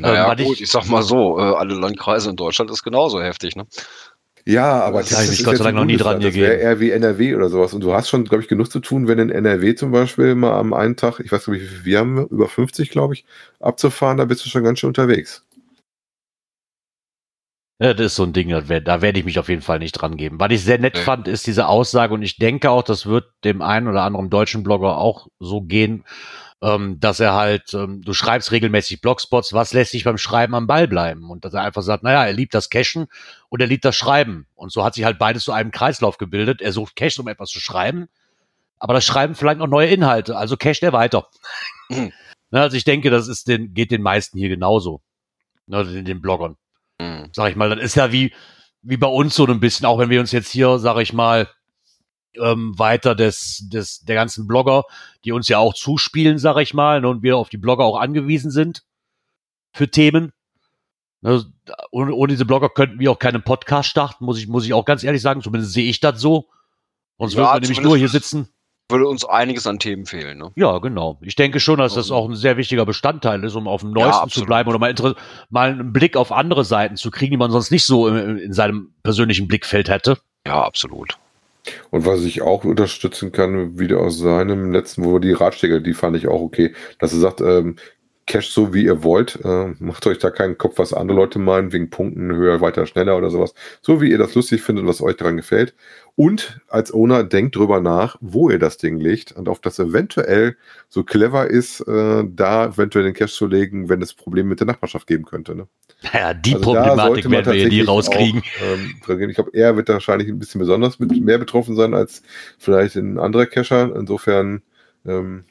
[0.00, 3.20] Naja, Ähm, gut, ich- ich sag mal so, äh, alle Landkreise in Deutschland ist genauso
[3.22, 3.66] heftig, ne?
[4.48, 6.20] Ja, aber Da hab ich mich Gott sei Dank noch nie dran.
[6.20, 6.60] Das wäre gegeben.
[6.68, 7.74] eher wie NRW oder sowas.
[7.74, 10.52] Und du hast schon, glaube ich, genug zu tun, wenn in NRW zum Beispiel mal
[10.52, 13.24] am einen Tag, ich weiß nicht, wie viel wir haben, über 50, glaube ich,
[13.58, 15.44] abzufahren, da bist du schon ganz schön unterwegs.
[17.78, 20.16] Ja, das ist so ein Ding, da werde ich mich auf jeden Fall nicht dran
[20.16, 20.40] geben.
[20.40, 23.60] Was ich sehr nett fand, ist diese Aussage und ich denke auch, das wird dem
[23.60, 26.04] einen oder anderen deutschen Blogger auch so gehen,
[26.62, 30.66] ähm, dass er halt, ähm, du schreibst regelmäßig Blogspots, was lässt sich beim Schreiben am
[30.66, 31.30] Ball bleiben?
[31.30, 33.08] Und dass er einfach sagt, naja, er liebt das Cashen
[33.50, 34.46] und er liebt das Schreiben.
[34.54, 36.62] Und so hat sich halt beides zu einem Kreislauf gebildet.
[36.62, 38.08] Er sucht Cache, um etwas zu schreiben,
[38.78, 41.28] aber das Schreiben vielleicht noch neue Inhalte, also casht er weiter.
[41.90, 42.12] Mhm.
[42.52, 45.02] Also ich denke, das ist den, geht den meisten hier genauso.
[45.66, 46.56] Ne, den, den Bloggern.
[47.36, 48.32] Sag ich mal, das ist ja wie,
[48.80, 51.48] wie bei uns so ein bisschen, auch wenn wir uns jetzt hier, sag ich mal,
[52.40, 54.84] ähm, weiter des, des, der ganzen Blogger,
[55.24, 58.00] die uns ja auch zuspielen, sag ich mal, ne, und wir auf die Blogger auch
[58.00, 58.84] angewiesen sind
[59.74, 60.32] für Themen.
[61.20, 61.44] Ne,
[61.90, 64.86] ohne, ohne diese Blogger könnten wir auch keinen Podcast starten, muss ich, muss ich auch
[64.86, 66.48] ganz ehrlich sagen, zumindest sehe ich das so.
[67.18, 68.48] Sonst Ja, würden wir nämlich nur hier sitzen.
[68.88, 70.38] Würde uns einiges an Themen fehlen.
[70.38, 70.52] Ne?
[70.54, 71.18] Ja, genau.
[71.20, 74.12] Ich denke schon, dass das auch ein sehr wichtiger Bestandteil ist, um auf dem Neuesten
[74.12, 74.46] zu absolut.
[74.46, 74.94] bleiben oder mal,
[75.50, 78.52] mal einen Blick auf andere Seiten zu kriegen, die man sonst nicht so in, in
[78.52, 80.18] seinem persönlichen Blickfeld hätte.
[80.46, 81.18] Ja, absolut.
[81.90, 86.16] Und was ich auch unterstützen kann, wieder aus seinem letzten, wo die Ratschläge, die fand
[86.16, 87.76] ich auch okay, dass er sagt, ähm,
[88.26, 91.72] Cash so wie ihr wollt, äh, macht euch da keinen Kopf, was andere Leute meinen,
[91.72, 93.54] wegen Punkten höher, weiter, schneller oder sowas.
[93.82, 95.74] So wie ihr das lustig findet, was euch daran gefällt.
[96.16, 100.56] Und als Owner denkt drüber nach, wo ihr das Ding legt und ob das eventuell
[100.88, 104.66] so clever ist, äh, da eventuell den Cash zu legen, wenn es Probleme mit der
[104.66, 105.54] Nachbarschaft geben könnte.
[105.54, 105.68] Ne?
[106.12, 108.40] Naja, die Also Problematik werden wir hier nie rauskriegen.
[108.40, 112.22] Auch, ähm, ich glaube, er wird wahrscheinlich ein bisschen besonders mit mehr betroffen sein als
[112.58, 113.94] vielleicht ein anderer Cacher.
[113.94, 114.62] Insofern,
[115.06, 115.44] ähm,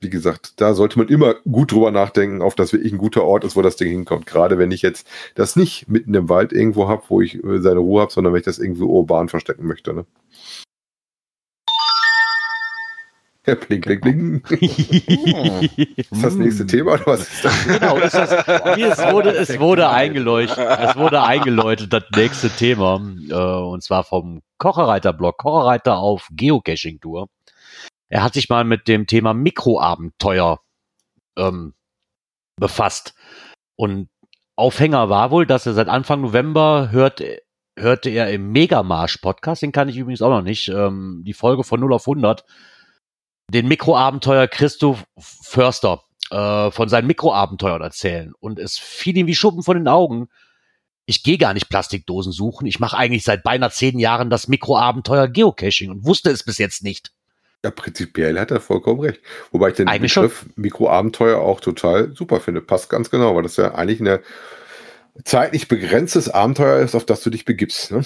[0.00, 3.44] wie gesagt, da sollte man immer gut drüber nachdenken, auf das wirklich ein guter Ort
[3.44, 4.26] ist, wo das Ding hinkommt.
[4.26, 7.80] Gerade wenn ich jetzt das nicht mitten im Wald irgendwo habe, wo ich äh, seine
[7.80, 9.92] Ruhe habe, sondern wenn ich das irgendwo urban verstecken möchte.
[9.92, 10.06] Ne?
[13.46, 14.42] Ja, bling, bling, bling.
[14.50, 17.64] Ist das nächste Thema oder was ist das?
[17.64, 23.34] Genau, ist das, es wurde, es wurde eingeleuchtet, es wurde eingeläutet, das nächste Thema, äh,
[23.34, 27.28] und zwar vom Kochereiter-Blog, Kochereiter auf Geocaching-Tour.
[28.08, 30.60] Er hat sich mal mit dem Thema Mikroabenteuer
[31.36, 31.74] ähm,
[32.56, 33.14] befasst.
[33.76, 34.08] Und
[34.56, 37.22] Aufhänger war wohl, dass er seit Anfang November hört,
[37.78, 41.80] hörte er im Megamarsch-Podcast, den kann ich übrigens auch noch nicht, ähm, die Folge von
[41.80, 42.44] 0 auf 100,
[43.52, 48.32] den Mikroabenteuer Christoph Förster äh, von seinen Mikroabenteuern erzählen.
[48.40, 50.28] Und es fiel ihm wie Schuppen von den Augen.
[51.06, 52.66] Ich gehe gar nicht Plastikdosen suchen.
[52.66, 56.82] Ich mache eigentlich seit beinahe zehn Jahren das Mikroabenteuer Geocaching und wusste es bis jetzt
[56.82, 57.12] nicht.
[57.64, 59.20] Ja, prinzipiell hat er vollkommen recht.
[59.50, 62.60] Wobei ich den Eigentlich Begriff Mikroabenteuer auch total super finde.
[62.60, 64.20] Passt ganz genau, weil das ja eigentlich ein
[65.24, 67.90] zeitlich begrenztes Abenteuer ist, auf das du dich begibst.
[67.90, 68.04] Ne?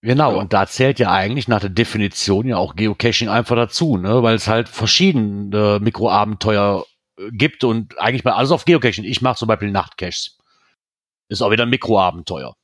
[0.00, 0.38] Genau, Ja.
[0.38, 4.22] und da zählt ja eigentlich nach der Definition ja auch Geocaching einfach dazu, ne?
[4.22, 6.86] weil es halt verschiedene Mikroabenteuer
[7.18, 9.04] äh, gibt und eigentlich mal alles auf Geocaching.
[9.04, 10.38] Ich mache zum Beispiel Nachtcaches.
[11.28, 12.54] Ist auch wieder ein Mikroabenteuer.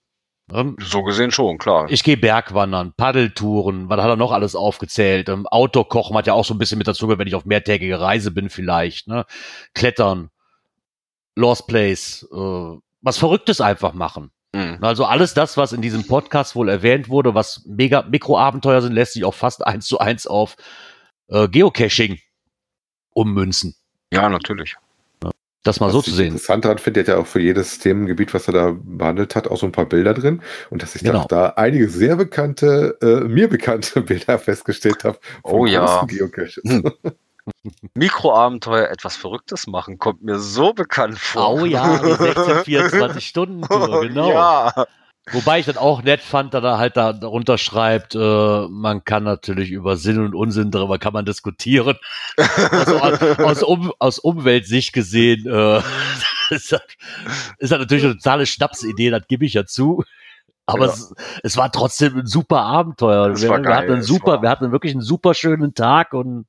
[0.51, 0.75] Ne?
[0.79, 1.87] So gesehen schon, klar.
[1.91, 5.29] Ich gehe Bergwandern, Paddeltouren, was hat er noch alles aufgezählt?
[5.29, 8.01] Ähm, Outdoor-Kochen hat ja auch so ein bisschen mit dazu, gehört, wenn ich auf mehrtägige
[8.01, 9.09] Reise bin vielleicht.
[9.09, 9.25] Ne?
[9.75, 10.31] Klettern,
[11.37, 14.31] Lost Place, äh, was Verrücktes einfach machen.
[14.53, 14.79] Mhm.
[14.81, 19.13] Also alles das, was in diesem Podcast wohl erwähnt wurde, was mega Mikroabenteuer sind, lässt
[19.15, 20.57] sich auch fast eins zu eins auf
[21.29, 22.19] äh, Geocaching
[23.13, 23.75] ummünzen.
[24.13, 24.77] Ja, natürlich.
[25.63, 26.29] Das mal Was so zu sehen.
[26.29, 29.47] Interessant daran finde, er hat ja auch für jedes Themengebiet, was er da behandelt hat,
[29.47, 30.41] auch so ein paar Bilder drin.
[30.71, 31.27] Und dass ich Genau.
[31.29, 35.19] da, da einige sehr bekannte, äh, mir bekannte Bilder festgestellt habe.
[35.43, 36.07] Oh ja.
[36.65, 36.85] Hm.
[37.95, 41.55] Mikroabenteuer etwas Verrücktes machen, kommt mir so bekannt vor.
[41.63, 44.31] Oh ja, die 16, 24 Stunden Tour, genau.
[44.31, 44.87] Ja.
[45.33, 49.23] Wobei ich das auch nett fand, dass er halt da darunter schreibt, äh, man kann
[49.25, 51.97] natürlich über Sinn und Unsinn darüber kann man diskutieren.
[52.37, 55.79] Also aus, aus, um, aus Umweltsicht gesehen äh,
[56.51, 56.81] ist, das,
[57.59, 60.03] ist das natürlich eine totale Schnapsidee, das gebe ich ja zu.
[60.67, 60.93] Aber Ja.
[60.93, 61.13] es,
[61.43, 63.29] es war trotzdem ein super Abenteuer.
[63.41, 66.47] Wir, wir hatten einen super, war- wir hatten wirklich einen super schönen Tag und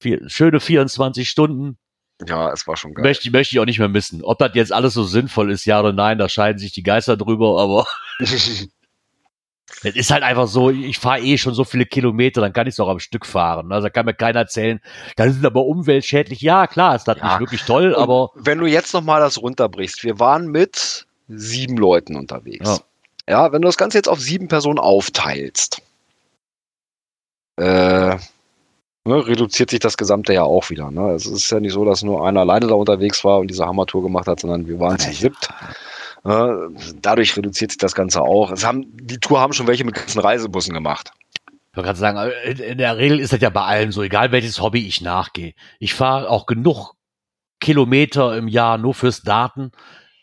[0.00, 1.78] vier, schöne 24 Stunden.
[2.26, 3.02] Ja, es war schon geil.
[3.04, 4.22] Möchte, möchte ich auch nicht mehr missen.
[4.22, 7.16] Ob das jetzt alles so sinnvoll ist, ja oder nein, da scheiden sich die Geister
[7.16, 7.86] drüber, aber
[8.20, 12.74] es ist halt einfach so, ich fahre eh schon so viele Kilometer, dann kann ich
[12.74, 13.72] es auch am Stück fahren.
[13.72, 14.80] Also da kann mir keiner erzählen,
[15.16, 16.40] das ist aber umweltschädlich.
[16.40, 17.30] Ja, klar, ist das Ja.
[17.32, 21.76] nicht wirklich toll, Und aber wenn du jetzt nochmal das runterbrichst, wir waren mit sieben
[21.76, 22.80] Leuten unterwegs.
[23.28, 23.52] Ja.
[23.52, 25.82] wenn du das Ganze jetzt auf sieben Personen aufteilst,
[27.56, 28.16] äh,
[29.04, 30.90] ne, reduziert sich das Gesamte ja auch wieder.
[30.90, 31.12] Ne?
[31.12, 34.02] Es ist ja nicht so, dass nur einer alleine da unterwegs war und diese Hammertour
[34.02, 35.48] gemacht hat, sondern wir waren zu siebt.
[36.24, 36.48] Äh,
[37.02, 38.50] dadurch reduziert sich das Ganze auch.
[38.50, 41.12] Es haben, die Tour haben schon welche mit ganzen Reisebussen gemacht.
[41.70, 44.60] ich wollte gerade sagen, in, der Regel ist das ja bei allen so, egal welches
[44.60, 45.52] Hobby ich nachgehe.
[45.78, 46.94] Ich fahre auch genug
[47.60, 49.70] Kilometer im Jahr nur fürs Daten.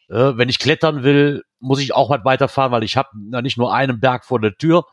[0.09, 3.09] Äh, wenn ich klettern will, muss ich auch weit weiterfahren, weil ich habe
[3.43, 4.85] nicht nur einen Berg vor der Tür.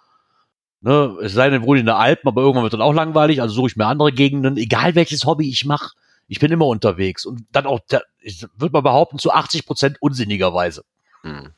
[0.81, 3.53] Ne, es sei denn, wohl in den Alpen, aber irgendwann wird dann auch langweilig, also
[3.53, 5.91] suche ich mir andere Gegenden, egal welches Hobby ich mache.
[6.29, 7.81] Ich bin immer unterwegs und dann auch,
[8.21, 10.85] ich würde mal behaupten, zu 80 Prozent unsinnigerweise.
[11.23, 11.53] Hm.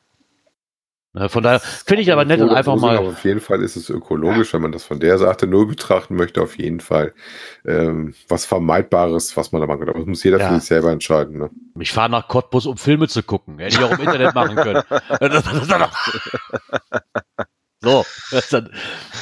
[1.13, 2.97] Ne, Von daher finde ich aber nett und einfach mal.
[2.97, 6.41] Auf jeden Fall ist es ökologisch, wenn man das von der Seite nur betrachten möchte,
[6.41, 7.13] auf jeden Fall
[7.65, 9.89] ähm, was Vermeidbares, was man da machen kann.
[9.89, 10.47] Aber das muss jeder Ja.
[10.47, 11.37] für sich selber entscheiden.
[11.37, 11.49] Ne?
[11.79, 13.59] Ich fahre nach Cottbus, um Filme zu gucken.
[13.59, 14.83] Hätte ich auch im Internet machen können.
[17.81, 18.05] so.
[18.51, 18.71] dann,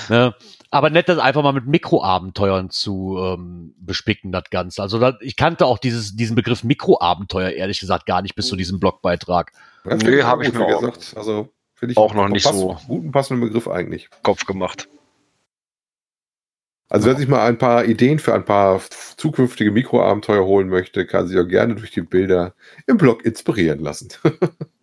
[0.10, 0.36] ne?
[0.72, 4.84] Aber nett, das einfach mal mit Mikroabenteuern zu ähm, bespicken, das Ganze.
[4.84, 8.56] Also da, ich kannte auch dieses, diesen Begriff Mikroabenteuer ehrlich gesagt gar nicht bis zu
[8.56, 9.52] diesem Blogbeitrag.
[9.86, 11.14] Ja, Nee, finde hab ich mir gesagt.
[11.16, 12.78] Also finde ich auch noch nicht pass- so.
[12.88, 14.10] Guten passenden Begriff eigentlich.
[14.22, 14.88] Kopf gemacht.
[16.88, 18.82] Also wer sich mal ein paar Ideen für ein paar
[19.18, 22.54] zukünftige Mikroabenteuer holen möchte, kann sich auch gerne durch die Bilder
[22.88, 24.10] im Blog inspirieren lassen.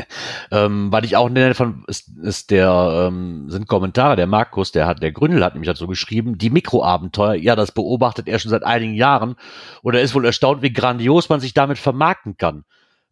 [0.52, 4.16] Ähm, weil ich auch nenne von ist, ist der ähm, sind Kommentare.
[4.16, 7.34] Der Markus, der hat der Gründel hat nämlich dazu geschrieben, die Mikroabenteuer.
[7.34, 9.34] Ja, das beobachtet er schon seit einigen Jahren
[9.82, 12.64] und er ist wohl erstaunt, wie grandios man sich damit vermarkten kann.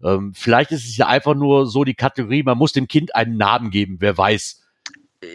[0.03, 3.37] Ähm, vielleicht ist es ja einfach nur so die Kategorie, man muss dem Kind einen
[3.37, 3.97] Namen geben.
[4.01, 4.63] Wer weiß?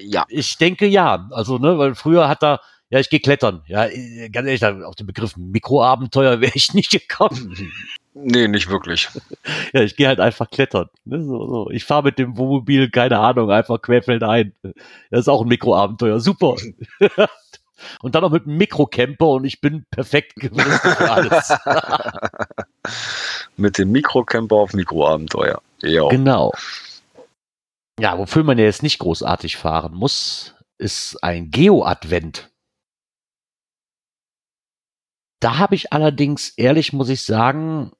[0.03, 1.27] Ja, Ich denke ja.
[1.31, 3.61] Also ne, weil früher hat er ja, ich gehe klettern.
[3.67, 7.71] Ja, äh, ganz ehrlich, auf den Begriff Mikroabenteuer wäre ich nicht gekommen.
[8.13, 9.09] nee, nicht wirklich.
[9.73, 10.89] Ja, ich gehe halt einfach klettern.
[11.05, 11.23] Ne?
[11.23, 11.69] So, so.
[11.69, 14.53] Ich fahre mit dem Wohnmobil, keine Ahnung, einfach querfeldein.
[15.11, 16.19] Das ist auch ein Mikroabenteuer.
[16.19, 16.55] Super.
[18.01, 21.53] und dann noch mit einem Mikrocamper und ich bin perfekt gerüstet für alles.
[23.57, 25.61] Mit dem Mikrocamper auf Mikroabenteuer.
[25.83, 26.07] Ja.
[26.09, 26.51] genau.
[27.99, 32.49] Ja, wofür man ja jetzt nicht großartig fahren muss, ist ein Geo-Advent.
[35.39, 37.91] Da habe ich allerdings, ehrlich muss ich sagen,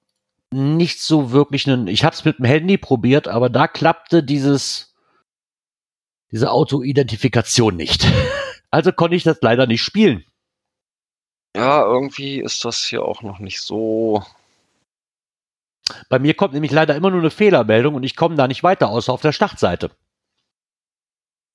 [0.52, 1.88] nicht so wirklich einen.
[1.88, 4.90] Ich habe es mit dem Handy probiert, aber da klappte dieses
[6.32, 8.08] diese Auto-Identifikation nicht.
[8.72, 10.24] Also konnte ich das leider nicht spielen.
[11.56, 14.24] Ja, irgendwie ist das hier auch noch nicht so.
[16.08, 18.90] Bei mir kommt nämlich leider immer nur eine Fehlermeldung und ich komme da nicht weiter,
[18.90, 19.90] außer auf der Startseite.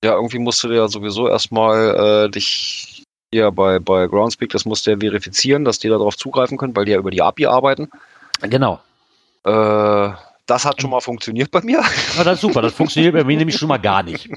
[0.03, 3.04] Ja, irgendwie musst du ja sowieso erstmal äh, dich
[3.35, 6.85] hier bei, bei Groundspeak, das musst du ja verifizieren, dass die darauf zugreifen können, weil
[6.85, 7.89] die ja über die API arbeiten.
[8.41, 8.79] Genau.
[9.43, 10.09] Äh,
[10.45, 11.83] das hat schon mal funktioniert bei mir.
[12.17, 12.61] Ja, das ist super.
[12.61, 14.29] Das funktioniert bei mir nämlich schon mal gar nicht.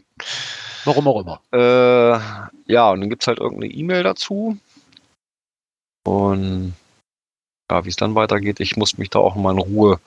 [0.84, 1.40] Warum auch immer.
[1.52, 4.56] Äh, ja, und dann gibt es halt irgendeine E-Mail dazu.
[6.04, 6.74] Und
[7.70, 10.00] ja, wie es dann weitergeht, ich muss mich da auch mal in Ruhe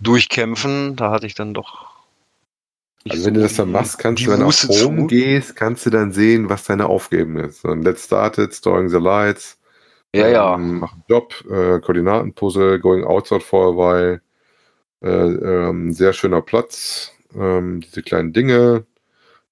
[0.00, 0.96] durchkämpfen.
[0.96, 1.89] Da hatte ich dann doch.
[3.08, 5.90] Also wenn du das dann machst, kannst du, wenn du auf Home gehst, kannst du
[5.90, 7.62] dann sehen, was deine Aufgaben ist.
[7.62, 9.58] So, Let's Started, Storing the Lights,
[10.14, 10.54] Ja, ja.
[10.54, 14.20] ähm, mach einen Job, äh, Koordinatenpuzzle, Going Outside for a while,
[15.02, 15.08] äh,
[15.68, 18.84] ähm, sehr schöner Platz, ähm, diese kleinen Dinge,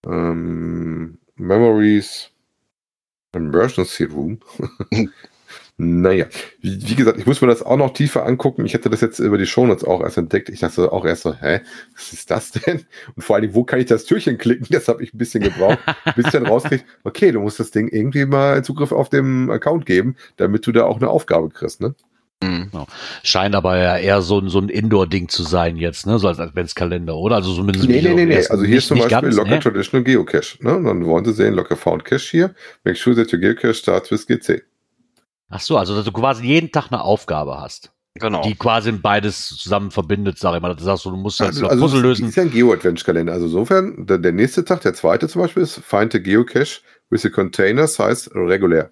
[0.06, 2.30] ähm, Memories,
[3.32, 4.40] Emergency Room.
[5.81, 6.27] naja,
[6.61, 8.67] wie, wie gesagt, ich muss mir das auch noch tiefer angucken.
[8.67, 10.49] Ich hätte das jetzt über die Shownotes auch erst entdeckt.
[10.49, 11.61] Ich dachte auch erst so, hä,
[11.95, 12.85] was ist das denn?
[13.14, 14.67] Und vor allem, wo kann ich das Türchen klicken?
[14.71, 15.79] Das habe ich ein bisschen gebraucht,
[16.17, 19.87] bis ich dann rauskriege, okay, du musst das Ding irgendwie mal Zugriff auf dem Account
[19.87, 21.95] geben, damit du da auch eine Aufgabe kriegst, ne?
[22.43, 22.71] Hm.
[23.25, 26.19] Scheint aber ja eher so ein, so ein Indoor-Ding zu sein jetzt, ne?
[26.19, 27.37] So als Adventskalender, oder?
[27.37, 28.37] Also zumindest Nee, nee, nee, nee.
[28.37, 29.61] Also hier nicht- ist zum Beispiel ganz, Locker ne?
[29.61, 30.59] Traditional Geocache.
[30.61, 30.77] Ne?
[30.77, 32.55] Und dann wollen sie sehen, Locker Found Cache hier.
[32.85, 34.62] Make sure that your Geocache starts with GC.
[35.48, 38.42] Ach so, also dass du quasi jeden Tag eine Aufgabe hast, Genau.
[38.42, 40.74] die quasi beides zusammen verbindet, sag ich mal.
[40.74, 42.28] Du sagst so, du musst halt Also, noch also Puzzle lösen.
[42.28, 43.32] ist ja ein Geo-Adventure-Kalender.
[43.32, 46.80] Also insofern, der, der nächste Tag, der zweite zum Beispiel, ist Find the Geocache
[47.11, 48.90] with the containers, heißt regulär.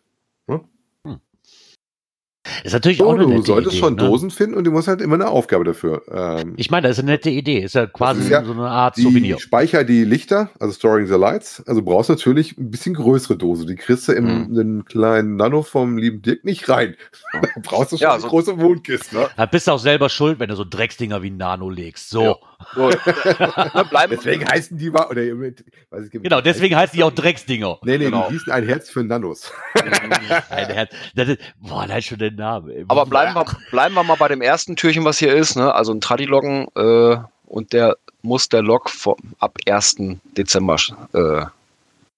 [2.64, 4.02] Ist natürlich So, auch eine du nette solltest Idee, schon ne?
[4.02, 6.02] Dosen finden und du musst halt immer eine Aufgabe dafür.
[6.10, 7.58] Ähm, Ich meine, das ist eine nette Idee.
[7.60, 9.38] Ist ja quasi ist ja so eine Art die Souvenir.
[9.38, 11.62] Speicher die Lichter, also Storing the Lights.
[11.66, 13.66] Also du brauchst natürlich ein bisschen größere Dose.
[13.66, 14.54] Die kriegst du in Mhm.
[14.54, 16.96] den kleinen Nano vom lieben Dirk nicht rein.
[17.32, 19.16] Da brauchst du schon Ja, eine so- große Wohnkiste.
[19.16, 19.28] Ne?
[19.36, 22.10] Da bist du auch selber schuld, wenn du so Drecksdinger wie ein Nano legst.
[22.10, 22.36] So.
[22.74, 22.88] So,
[23.90, 27.78] bleiben, Deswegen heißen die mal, oder weiß ich, Genau, deswegen heißt die auch Drecksdinger.
[27.82, 28.26] Nee, nee, Genau.
[28.28, 29.52] die hießen ein Herz für Nanos.
[29.74, 30.90] Ein Herz.
[31.14, 32.72] Das ist, boah, allein schon der Name.
[32.72, 32.84] ey.
[32.88, 35.56] aber bleiben wir, bleiben wir mal bei dem ersten Türchen, was hier ist.
[35.56, 35.72] Ne?
[35.74, 37.16] Also ein Tradiloggen äh,
[37.46, 39.96] und der muss der Log vom, ab 1.
[40.36, 40.76] Dezember
[41.12, 41.44] äh,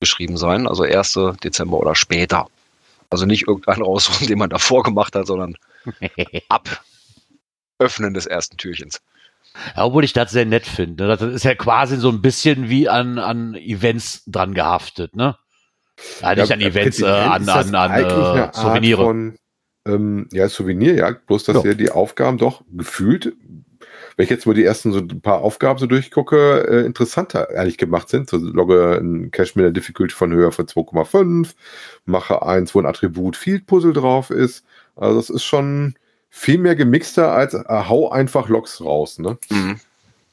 [0.01, 0.67] geschrieben sein.
[0.69, 1.19] Also 1.
[1.43, 2.47] Dezember oder später.
[3.11, 5.57] Also nicht irgendeinen raussuchen, den man davor gemacht hat, sondern
[6.49, 6.83] ab
[7.79, 9.01] Öffnen des ersten Türchens.
[9.77, 11.05] Ja, obwohl ich das sehr nett finde.
[11.05, 11.17] ne?
[11.17, 15.37] Das ist ja quasi so ein bisschen wie an, an Events dran gehaftet, ne?
[16.21, 19.03] Ja, nicht an Events, äh, an, an, an äh, Souvenire.
[19.03, 19.37] Von,
[19.87, 21.11] ähm, ja, Souvenir, ja.
[21.11, 21.75] Bloß, dass Ja.
[21.75, 23.33] die Aufgaben doch gefühlt,
[24.17, 27.79] wenn ich jetzt mal die ersten so ein paar Aufgaben so durchgucke, äh, interessanter ehrlich
[27.79, 28.29] gemacht sind.
[28.31, 31.55] So logge ein Cache mit einer Difficulty von Höhe von 2,5,
[32.05, 34.65] mache eins, wo ein Attribut Field Puzzle drauf ist.
[34.97, 35.95] Also das ist schon
[36.31, 39.39] viel mehr gemixter als äh, hau einfach Logs raus, ne?
[39.51, 39.81] Mhm.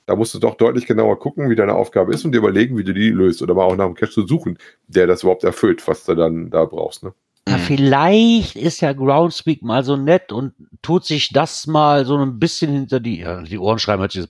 [0.06, 2.84] Da musst du doch deutlich genauer gucken, wie deine Aufgabe ist und dir überlegen, wie
[2.84, 3.42] du die löst.
[3.42, 6.52] Oder mal auch nach einem Cache zu suchen, der das überhaupt erfüllt, was du dann
[6.52, 7.04] da brauchst.
[7.04, 7.14] Ne?
[7.48, 12.40] Ja, vielleicht ist ja Groundspeak mal so nett und tut sich das mal so ein
[12.40, 14.26] bisschen hinter die, ja, die Ohren schreiben, hört sich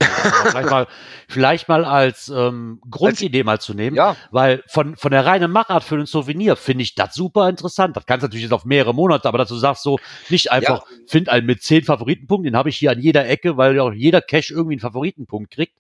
[0.50, 0.86] vielleicht mal,
[1.30, 3.96] vielleicht mal als ähm, Grundidee mal zu nehmen.
[3.96, 7.96] Ja, Weil von, von der reinen Machart für ein Souvenir finde ich das super interessant.
[7.96, 9.98] Das kannst du natürlich jetzt auf mehrere Monate, aber dazu sagst du
[10.30, 13.78] nicht einfach, find einen mit zehn Favoritenpunkten, den habe ich hier an jeder Ecke, weil
[13.78, 15.74] ja auch jeder Cache irgendwie einen Favoritenpunkt kriegt.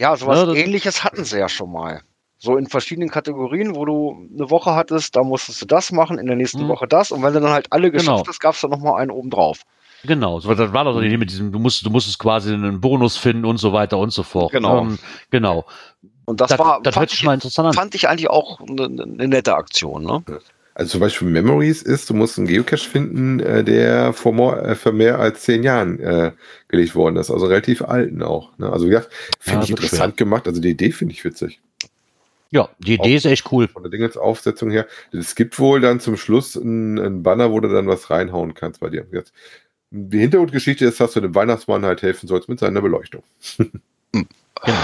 [0.00, 2.02] ja, sowas Ja, das- ähnliches hatten sie ja schon mal.
[2.44, 6.26] So in verschiedenen Kategorien, wo du eine Woche hattest, da musstest du das machen, in
[6.26, 6.68] der nächsten Mhm.
[6.68, 7.12] Woche das.
[7.12, 8.26] Und wenn du dann halt alle geschafft Genau.
[8.26, 9.60] hast, gab es dann nochmal einen oben drauf.
[10.04, 12.52] Genau, so, das war doch so die Idee mit diesem, du musst, du musstest quasi
[12.52, 14.50] einen Bonus finden und so weiter und so fort.
[14.50, 14.80] Genau.
[14.80, 14.98] Ähm,
[15.30, 15.64] genau.
[16.24, 17.74] Und das, Das, war, das fand, ich, mal interessant an.
[17.74, 20.02] fand ich eigentlich auch eine, eine nette Aktion.
[20.02, 20.24] Ne?
[20.74, 24.74] Also zum Beispiel Memories ist, du musst einen Geocache finden, äh, der vor more, äh,
[24.74, 26.32] vor mehr als zehn Jahren äh,
[26.66, 27.30] gelegt worden ist.
[27.30, 28.56] Also relativ alten auch.
[28.58, 28.68] Ne?
[28.72, 29.02] Also ja,
[29.38, 30.48] finde Ja, ich interessant gemacht.
[30.48, 31.60] Also die Idee finde ich witzig.
[32.52, 33.66] Ja, die Idee ist echt cool.
[33.66, 34.86] Von der Dingensaufsetzung her.
[35.10, 38.80] Es gibt wohl dann zum Schluss einen, einen Banner, wo du dann was reinhauen kannst
[38.80, 39.06] bei dir.
[39.10, 39.32] Jetzt,
[39.90, 43.24] die Hintergrundgeschichte ist, dass du dem Weihnachtsmann halt helfen sollst mit seiner Beleuchtung.
[44.64, 44.76] Genau.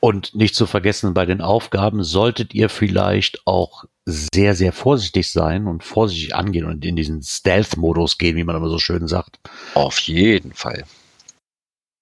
[0.00, 5.66] Und nicht zu vergessen, bei den Aufgaben solltet ihr vielleicht auch sehr, sehr vorsichtig sein
[5.66, 9.38] und vorsichtig angehen und in diesen Stealth-Modus gehen, wie man immer so schön sagt.
[9.74, 10.84] Auf jeden Fall.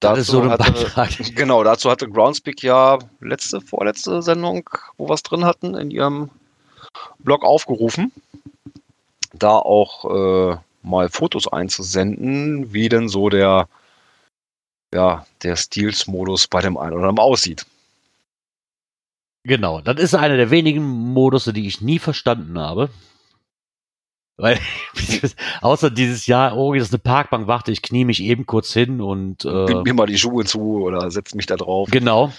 [0.01, 4.69] Das ist so hatte, genau, dazu hatte Groundspeak ja letzte, vorletzte Sendung,
[4.99, 6.31] wo wir es drin hatten, in ihrem
[7.19, 8.13] Blog aufgerufen,
[9.33, 13.69] da auch äh, mal Fotos einzusenden, wie denn so der,
[14.95, 17.67] ja, der Steals-Modus bei dem einen oder anderen aussieht.
[19.45, 22.91] Genau, das ist einer der wenigen Modusse, die ich nie verstanden habe.
[24.39, 24.59] Weil,
[25.63, 29.01] außer dieses Jahr, oh, das ist eine Parkbank, warte, ich knie mich eben kurz hin
[29.01, 31.89] und äh, Bind mir mal die Schuhe zu oder setz mich da drauf.
[31.91, 32.33] Genau.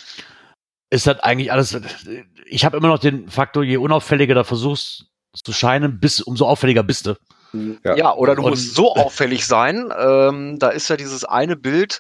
[0.90, 1.80] Ist das eigentlich alles.
[2.46, 6.84] Ich habe immer noch den Faktor, je unauffälliger du versuchst zu scheinen, bis, umso auffälliger
[6.84, 7.16] bist du.
[7.84, 7.96] Ja.
[7.96, 9.92] Ja, oder du Und- musst so auffällig sein.
[9.98, 12.00] Ähm, da ist ja dieses eine Bild,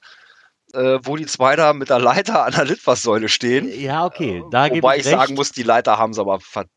[0.74, 3.68] äh, wo die zwei da mit der Leiter an der Litfaßsäule stehen.
[3.80, 4.44] Ja, okay.
[4.52, 5.18] Da gebe Wobei ich ich recht.
[5.18, 6.72] sagen muss, die Leiter haben sie aber verdammt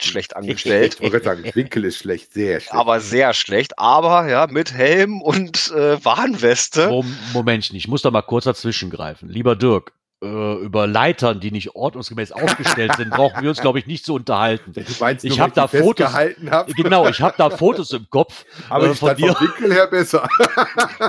[0.00, 0.94] schlecht angestellt.
[0.94, 2.74] Ich wollte gerade sagen, Winkel ist schlecht, sehr schlecht.
[2.74, 3.78] aber sehr schlecht.
[3.78, 6.88] Aber ja, mit Helm und äh, Warnweste.
[6.88, 9.28] Mom- Momentchen, ich muss da mal kurz dazwischen greifen.
[9.28, 13.86] Lieber Dirk, äh, über Leitern, die nicht ordnungsgemäß aufgestellt sind, brauchen wir uns, glaube ich,
[13.86, 14.72] nicht zu unterhalten.
[14.72, 16.66] du meinst, Ich nur, hab weil da Fotos- festgehalten hab?
[16.74, 19.72] Genau, ich habe da Fotos im Kopf, aber äh, ich von stand dir, vom Winkel
[19.72, 20.28] her besser.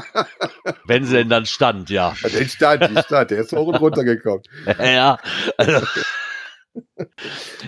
[0.86, 2.14] wenn sie denn dann stand, ja.
[2.24, 4.44] Den stand, die stand, der ist hoch und runter gekommen.
[4.80, 5.18] ja.
[5.58, 5.86] Also,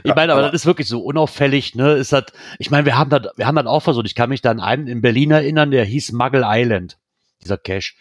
[0.04, 1.94] ich meine, aber, das ist wirklich so unauffällig, ne?
[1.94, 2.26] Ist das,
[2.60, 4.06] ich meine, wir haben das, wir haben das auch versucht.
[4.06, 6.98] Ich kann mich da an einen in Berlin erinnern, der hieß Muggle Island,
[7.42, 7.94] dieser Cache.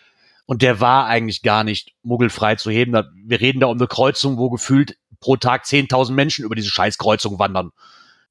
[0.46, 2.92] Und der war eigentlich gar nicht muggelfrei zu heben.
[2.92, 6.70] Da- Wir reden da um eine Kreuzung, wo gefühlt pro Tag 10.000 Menschen über diese
[6.70, 7.70] Scheißkreuzung wandern.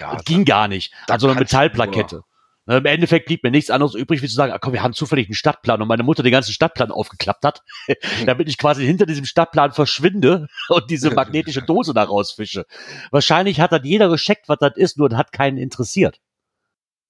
[0.01, 0.93] Ja, das ging gar nicht.
[1.07, 2.23] da Also eine Metallplakette.
[2.69, 4.93] Ne, Im Endeffekt blieb mir nichts anderes übrig, wie zu sagen, ah, komm, wir haben
[4.93, 7.63] zufällig einen Stadtplan und meine Mutter den ganzen Stadtplan aufgeklappt hat,
[8.27, 12.67] damit ich quasi hinter diesem Stadtplan verschwinde und diese magnetische Dose da rausfische.
[13.09, 16.19] Wahrscheinlich hat das jeder gescheckt, was das ist, nur hat keinen interessiert.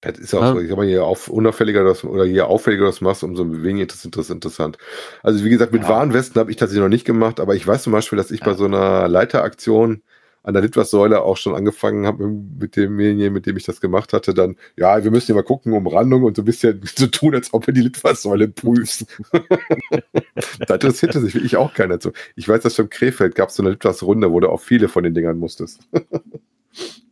[0.00, 0.52] Das ist auch Ja.
[0.52, 0.60] so.
[0.60, 3.86] Ich sag mal, je auf, unauffälliger das, oder je auffälliger du das machst, umso weniger
[3.92, 4.78] ist das interessant.
[5.22, 5.90] Also wie gesagt, mit Ja.
[5.90, 8.52] Warnwesten habe ich tatsächlich noch nicht gemacht, aber ich weiß zum Beispiel, dass ich bei
[8.52, 8.56] Ja.
[8.56, 10.02] so einer Leiteraktion
[10.42, 14.32] an der Litwas-Säule auch schon angefangen habe mit demjenigen, mit dem ich das gemacht hatte,
[14.32, 17.52] dann, ja, wir müssen ja mal gucken, Umrandung und so ein bisschen zu tun, als
[17.52, 19.06] ob du die Litwas-Säule prüfst.
[20.66, 22.12] da interessierte sich wirklich auch keiner zu.
[22.36, 25.04] Ich weiß, dass schon Krefeld gab es so eine Litwas-Runde, wo du auf viele von
[25.04, 25.80] den Dingern musstest.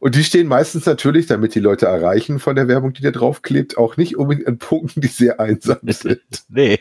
[0.00, 3.76] Und die stehen meistens natürlich, damit die Leute erreichen von der Werbung, die da draufklebt,
[3.76, 6.22] auch nicht unbedingt an Punkten, die sehr einsam sind.
[6.48, 6.80] Nee,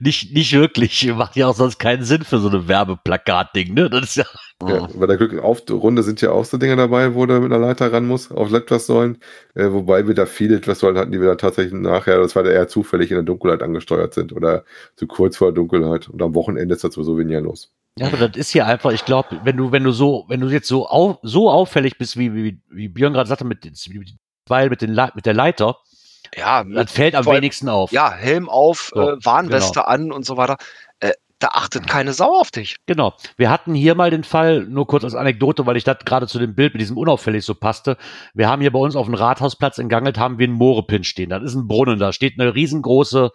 [0.00, 1.06] nicht, nicht wirklich.
[1.14, 3.90] Macht ja auch sonst keinen Sinn für so eine Werbeplakat-Ding, ne?
[3.90, 4.24] Das ist ja,
[4.66, 7.52] Ja, bei der Glück auf Runde sind ja auch so Dinge dabei, wo du mit
[7.52, 9.18] einer Leiter ran musst, auf Litwas-Säulen.
[9.54, 12.50] Äh, wobei wir da viele Litwas-Säulen hatten, die wir dann tatsächlich nachher, das war da
[12.50, 16.08] eher zufällig in der Dunkelheit angesteuert sind oder zu kurz vor der Dunkelheit.
[16.08, 17.70] Und am Wochenende ist das sowieso weniger los.
[17.98, 20.48] Ja, aber das ist hier einfach, ich glaube, wenn du, wenn du so, wenn du
[20.48, 23.66] jetzt so, au, so auffällig bist, wie, wie, wie Björn gerade sagte, mit,
[24.46, 25.78] weil mit, den, Le- mit der Leiter,
[26.36, 27.92] Ja, das fällt am wenigsten auf.
[27.92, 30.58] ja, Helm auf, So, äh, Warnweste an und so weiter.
[31.00, 32.76] Äh, da achtet keine Sau auf dich.
[32.86, 33.14] Genau.
[33.36, 36.38] Wir hatten hier mal den Fall, nur kurz als Anekdote, weil ich das gerade zu
[36.38, 37.96] dem Bild mit diesem unauffällig so passte.
[38.34, 41.30] Wir haben hier bei uns auf dem Rathausplatz in Gangelt haben wir einen Moorepin stehen.
[41.30, 43.30] Das ist ein Brunnen, da steht eine riesengroße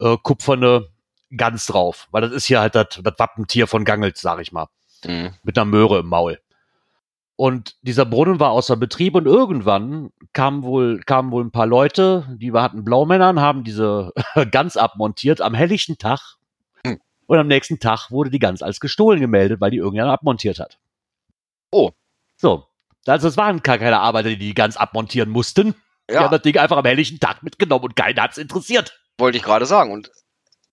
[0.00, 0.88] äh, kupferne
[1.36, 4.68] Gans drauf, weil das ist hier halt das, Wappentier von Gangelt, sag ich mal.
[5.42, 6.38] mit einer Möhre im Maul.
[7.36, 12.26] Und dieser Brunnen war außer Betrieb und irgendwann kamen wohl, kamen wohl ein paar Leute,
[12.38, 14.12] die hatten Blaumännern, haben diese
[14.50, 16.36] Gans abmontiert am helllichten Tag.
[16.86, 17.00] Hm.
[17.26, 20.78] Und am nächsten Tag wurde die Gans als gestohlen gemeldet, weil die irgendjemand abmontiert hat.
[21.72, 21.90] Oh.
[22.36, 22.66] So.
[23.06, 25.74] Also es waren gar keine Arbeiter, die die Gans abmontieren mussten.
[26.08, 29.00] Die Ja, haben das Ding einfach am helllichten Tag mitgenommen und keiner hat's interessiert.
[29.18, 29.90] wollte ich gerade sagen.
[29.90, 30.10] Und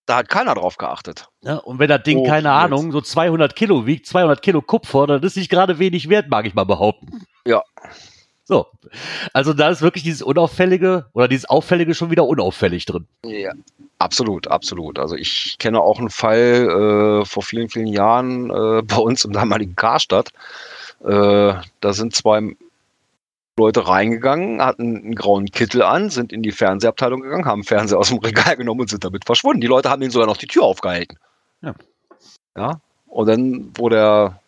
[0.09, 1.27] da hat keiner drauf geachtet.
[1.41, 2.55] Ja, und wenn das Ding, Oh, keine jetzt.
[2.55, 6.47] Ahnung, so 200 Kilo wiegt, 200 Kilo Kupfer, dann ist nicht gerade wenig wert, mag
[6.47, 7.25] ich mal behaupten.
[7.45, 7.61] Ja.
[8.43, 8.65] So.
[9.31, 13.05] Also da ist wirklich dieses Unauffällige oder dieses Auffällige schon wieder unauffällig drin.
[13.23, 13.51] Ja,
[13.99, 14.97] absolut, absolut.
[14.97, 19.33] Also ich kenne auch einen Fall äh, vor vielen, vielen Jahren äh, bei uns im
[19.33, 20.29] damaligen Karstadt.
[21.03, 22.55] Äh, da sind zwei
[23.59, 28.09] Leute reingegangen, hatten einen grauen Kittel an, sind in die Fernsehabteilung gegangen, haben Fernseher aus
[28.09, 29.61] dem Regal genommen und sind damit verschwunden.
[29.61, 31.17] Die Leute haben ihnen sogar noch die Tür aufgehalten.
[31.61, 31.75] Ja.
[32.57, 32.81] Ja.
[33.07, 34.39] Und dann, wo der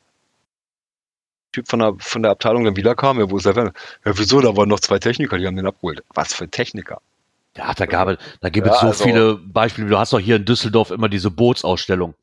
[1.52, 3.74] Typ von der, von der Abteilung dann wiederkam, ja, wo ist der Fernseher?
[4.06, 4.40] Ja, wieso?
[4.40, 6.04] Da waren noch zwei Techniker, die haben den abgeholt.
[6.14, 7.02] Was für Techniker?
[7.58, 9.90] Ja, da gab es, da gibt Ja, es so also- viele Beispiele.
[9.90, 12.14] Du hast doch hier in Düsseldorf immer diese Bootsausstellung.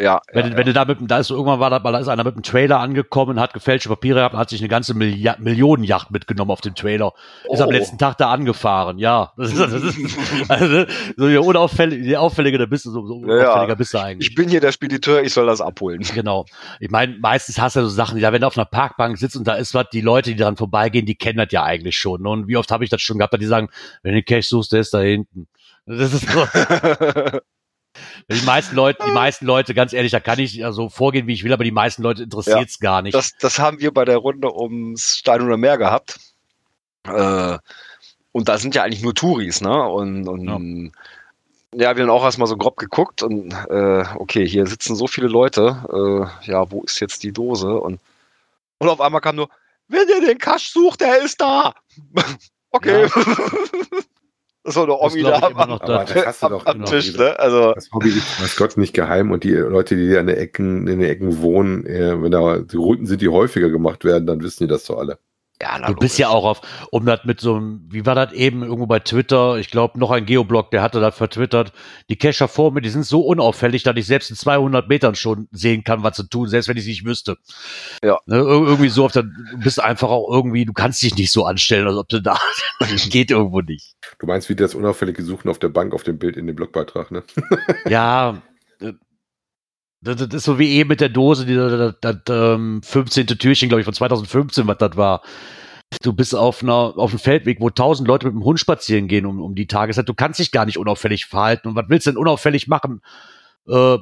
[0.00, 1.98] Ja, Wenn, ja, du- wenn du da mit, dem- da ist irgendwann war da, da
[1.98, 5.36] ist einer mit einem Trailer angekommen, hat gefälschte Papiere gehabt hat sich eine ganze Millia
[5.38, 7.12] Millionenjacht mitgenommen auf dem Trailer.
[7.50, 7.72] Ist am Oh.
[7.72, 9.32] letzten Tag da angefahren, ja.
[9.36, 9.96] Das ist, das ist
[10.50, 10.84] also,
[11.16, 13.42] so je unauffällig, je auffälliger bist du, so, so Ja, ja.
[13.42, 14.28] unauffälliger bist du eigentlich.
[14.30, 16.00] ich bin hier der Spediteur, ich soll das abholen.
[16.14, 16.44] Genau.
[16.80, 19.36] Ich meine, meistens hast du ja so Sachen, ja, wenn du auf einer Parkbank sitzt
[19.36, 22.26] und da ist was, die Leute, die daran vorbeigehen, die kennen das ja eigentlich schon.
[22.26, 23.68] Und wie oft habe ich das schon gehabt, dass die sagen,
[24.02, 25.48] wenn du Cash suchst, der ist da hinten.
[25.86, 26.44] Das ist so.
[28.30, 31.32] Die meisten Leute, die meisten Leute, ganz ehrlich, da kann ich ja so vorgehen, wie
[31.32, 33.14] ich will, aber die meisten Leute interessiert's gar nicht.
[33.14, 36.18] Das, das haben wir bei der Runde ums Stein oder Meer gehabt.
[37.04, 37.58] Äh,
[38.32, 39.82] und da sind ja eigentlich nur Touris, ne?
[39.88, 40.92] Und, und
[41.72, 41.78] ja.
[41.78, 46.30] wir haben auch erstmal so grob geguckt und äh, okay, hier sitzen so viele Leute.
[46.44, 47.74] Äh, ja, wo ist jetzt die Dose?
[47.74, 48.00] Und,
[48.78, 49.48] und auf einmal kam nur,
[49.88, 51.74] wenn ihr den Cash sucht, der ist da.
[52.70, 53.08] okay.
[53.12, 53.26] das
[54.86, 56.04] der Das Omi da am, noch Aber da.
[56.04, 57.38] das hast du am, doch am immer Tisch, ne?
[57.38, 60.86] Also, Das Hobby ist weiß Gott nicht geheim und die Leute, die an den Ecken,
[60.88, 64.42] in den Ecken wohnen, äh, wenn da die Runden sind, die häufiger gemacht werden, dann
[64.42, 65.18] wissen die das doch alle.
[65.60, 68.32] Ja, na, Du bist ja auch auf, um das mit so einem, wie war das
[68.32, 71.72] eben, irgendwo bei Twitter, ich glaube noch ein Geoblog, der hatte das vertwittert,
[72.08, 75.48] die Cacher vor mir, die sind so unauffällig, dass ich selbst in 200 Metern schon
[75.50, 77.36] sehen kann, was sie tun, selbst wenn ich es nicht wüsste.
[78.04, 78.18] Ja.
[78.26, 81.32] Ne, ir- irgendwie so, auf der, du bist einfach auch irgendwie, du kannst dich nicht
[81.32, 82.38] so anstellen, als ob du da,
[83.10, 83.94] geht irgendwo nicht.
[84.20, 87.10] Du meinst wie das unauffällige Suchen auf der Bank auf dem Bild in dem Blogbeitrag,
[87.10, 87.22] ne?
[87.88, 88.42] Ja,
[90.00, 93.26] das, das ist so wie eben mit der Dose, die, das, das, ähm, 15.
[93.26, 95.22] Türchen, glaube ich, von 2015, was das war.
[96.02, 99.24] Du bist auf einer, auf einem Feldweg, wo tausend Leute mit dem Hund spazieren gehen
[99.24, 100.08] um, um die Tageszeit.
[100.08, 101.68] Du kannst dich gar nicht unauffällig verhalten.
[101.68, 103.00] Und was willst du denn unauffällig machen?
[103.66, 103.96] Äh,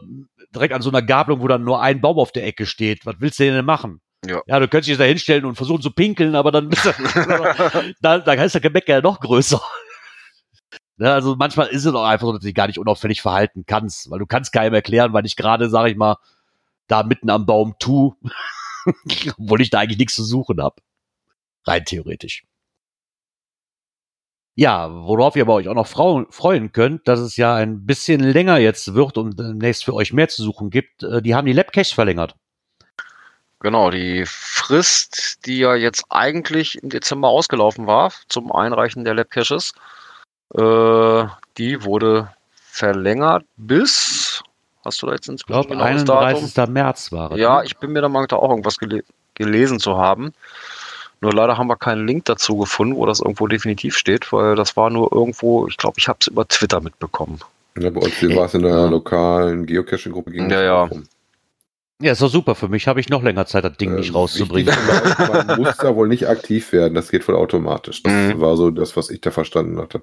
[0.54, 3.06] direkt an so einer Gabelung, wo dann nur ein Baum auf der Ecke steht.
[3.06, 4.00] Was willst du denn machen?
[4.26, 4.42] Ja.
[4.46, 6.90] ja, du könntest dich da hinstellen und versuchen zu pinkeln, aber dann bist du,
[8.00, 9.60] da, da ist der Gemecker ja noch größer.
[10.98, 13.64] Ne, also manchmal ist es auch einfach so, dass du dich gar nicht unauffällig verhalten
[13.66, 16.16] kannst, weil du kannst keinem erklären, weil ich gerade, sage ich mal,
[16.86, 18.14] da mitten am Baum tu,
[19.38, 20.76] obwohl ich da eigentlich nichts zu suchen habe.
[21.66, 22.44] Rein theoretisch.
[24.58, 28.56] Ja, worauf ihr aber euch auch noch freuen könnt, dass es ja ein bisschen länger
[28.56, 31.02] jetzt wird und demnächst für euch mehr zu suchen gibt.
[31.02, 32.34] Äh, Die haben die Labcache verlängert.
[33.60, 39.72] Genau, die Frist, die ja jetzt eigentlich im Dezember ausgelaufen war zum Einreichen der Labcaches,
[40.54, 41.24] äh,
[41.58, 42.30] die wurde
[42.70, 44.42] verlängert bis,
[44.84, 46.24] hast du da jetzt Ich inzwischen glaube, ein genaues Datum?
[46.44, 46.68] 31.
[46.68, 47.38] März war es.
[47.38, 47.64] Ja, ne?
[47.66, 49.02] ich bin mir der Meinung, da auch irgendwas gele
[49.34, 50.32] gelesen zu haben.
[51.20, 54.76] Nur leider haben wir keinen Link dazu gefunden, wo das irgendwo definitiv steht, weil das
[54.76, 57.40] war nur irgendwo, ich glaube, ich habe es über Twitter mitbekommen.
[57.78, 60.82] Ja, bei uns war es in der lokalen Geocaching-Gruppe ging Ja, ja.
[60.84, 61.04] rum.
[62.00, 62.54] ja, ist doch super.
[62.54, 64.74] Für mich habe ich noch länger Zeit, das Ding nicht Ähm, rauszubringen.
[64.74, 68.02] wichtig ist, Man muss da wohl nicht aktiv werden, das geht voll automatisch.
[68.02, 68.40] Das Mhm.
[68.40, 70.02] war so das, was ich da verstanden hatte.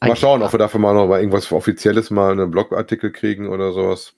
[0.00, 3.72] Mal schauen, ob wir dafür mal noch mal irgendwas Offizielles mal einen Blogartikel kriegen oder
[3.72, 4.14] sowas.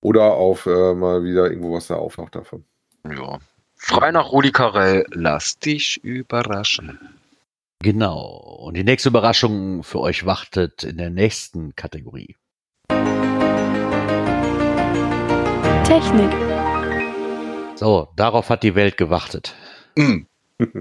[0.00, 2.64] Oder auf äh, mal wieder irgendwo was da auftaucht davon.
[3.04, 3.38] Ja.
[3.76, 6.98] Frei nach Rudi Carell, lass dich überraschen.
[7.82, 8.58] Genau.
[8.60, 12.36] Und die nächste Überraschung für euch wartet in der nächsten Kategorie.
[15.84, 16.30] Technik.
[17.76, 19.54] So, darauf hat die Welt gewartet.
[19.96, 20.24] Mm.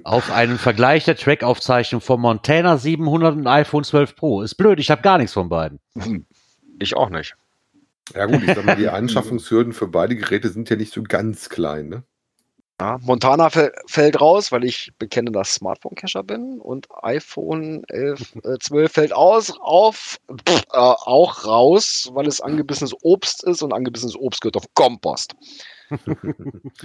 [0.03, 4.41] Auf einen Vergleich der Trackaufzeichnung vom Montana 700 und iPhone 12 Pro.
[4.41, 5.79] Ist blöd, ich habe gar nichts von beiden.
[6.81, 7.35] Ich auch nicht.
[8.15, 11.49] Ja gut, ich sag mal, die Anschaffungshürden für beide Geräte sind ja nicht so ganz
[11.49, 12.03] klein, ne?
[12.79, 18.91] Ja, Montana fäll- fällt raus, weil ich bekennender Smartphone-Cacher bin und iPhone 11, äh, 12
[18.93, 20.17] fällt aus, auf,
[20.47, 25.35] pff, äh, auch raus, weil es angebissenes Obst ist und angebissenes Obst gehört auf Kompost.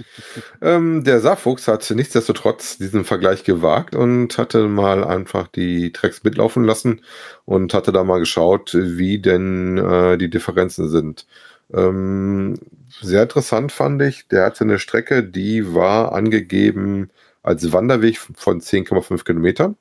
[0.61, 6.63] Ähm, der Saarfuchs hat nichtsdestotrotz diesen Vergleich gewagt und hatte mal einfach die Tracks mitlaufen
[6.63, 7.01] lassen
[7.45, 11.27] und hatte da mal geschaut, wie denn äh, die Differenzen sind.
[11.73, 12.59] Ähm,
[13.01, 17.09] sehr interessant fand ich, der hatte eine Strecke, die war angegeben
[17.43, 19.77] als Wanderweg von 10,5 Kilometern.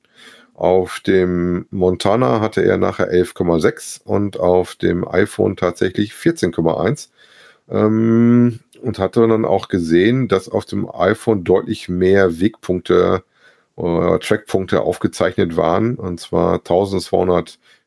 [0.55, 7.09] Auf dem Montana hatte er nachher 11,6 und auf dem iPhone tatsächlich 14,1.
[7.68, 13.24] Ähm, und hatte dann auch gesehen, dass auf dem iPhone deutlich mehr Wegpunkte
[13.76, 15.96] oder Trackpunkte aufgezeichnet waren.
[15.96, 16.62] Und zwar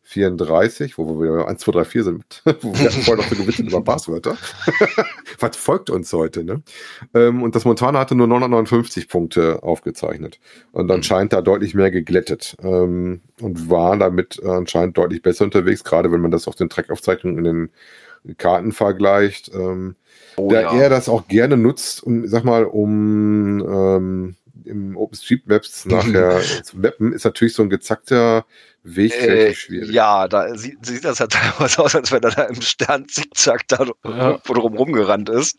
[0.08, 3.68] 34, wo wir wieder 1, 2, 3, 4 sind, wo wir vorher noch so gewitzelt
[3.68, 4.38] über Passwörter.
[5.40, 6.62] Was folgt uns heute, ne?
[7.14, 10.40] Ähm, und das Montana hatte nur 959 Punkte aufgezeichnet
[10.72, 16.10] und anscheinend da deutlich mehr geglättet ähm, und war damit anscheinend deutlich besser unterwegs, gerade
[16.12, 17.70] wenn man das auf den Trackaufzeichnungen in
[18.24, 19.52] den Karten vergleicht.
[19.54, 19.96] Ähm,
[20.40, 20.74] Oh, da ja.
[20.74, 24.36] er das auch gerne nutzt, um, sag mal, um ähm,
[24.68, 28.46] im OpenStreetMaps nachher zu mappen, ist natürlich so ein gezackter
[28.84, 29.90] Weg Äh, relativ schwierig.
[29.92, 33.68] ja, da sieht, sieht das ja teilweise aus, als wenn er da im Stern zickzack
[33.68, 34.38] da Ja.
[34.46, 35.58] drum rumgerannt ist.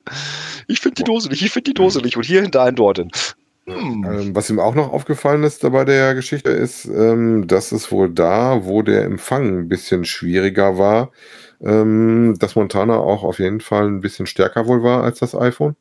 [0.66, 3.10] Ich finde die Dose nicht, ich finde die Dose nicht und hier hinter ein dorthin.
[3.66, 4.04] Hm.
[4.04, 8.08] Ähm, was ihm auch noch aufgefallen ist bei der Geschichte ist, ähm, dass es wohl
[8.08, 11.10] da, wo der Empfang ein bisschen schwieriger war,
[11.60, 15.76] ähm, dass Montana auch auf jeden Fall ein bisschen stärker wohl war als das iPhone.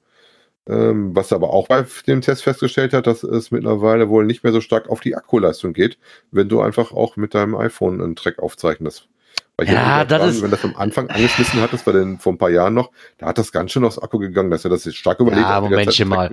[0.70, 4.44] Ähm, was er aber auch bei dem Test festgestellt hat, dass es mittlerweile wohl nicht
[4.44, 5.98] mehr so stark auf die Akkuleistung geht,
[6.32, 9.08] wenn du einfach auch mit deinem iPhone einen Track aufzeichnest.
[9.60, 12.38] Weil Ja, das dran, ist- wenn das am Anfang angeschmissen hattest, bei den vor ein
[12.38, 14.98] paar Jahren noch, da hat das ganz schön aufs Akku gegangen, dass er das jetzt
[14.98, 16.30] stark überlegt Ja, hat, Zeit Momentchen mal.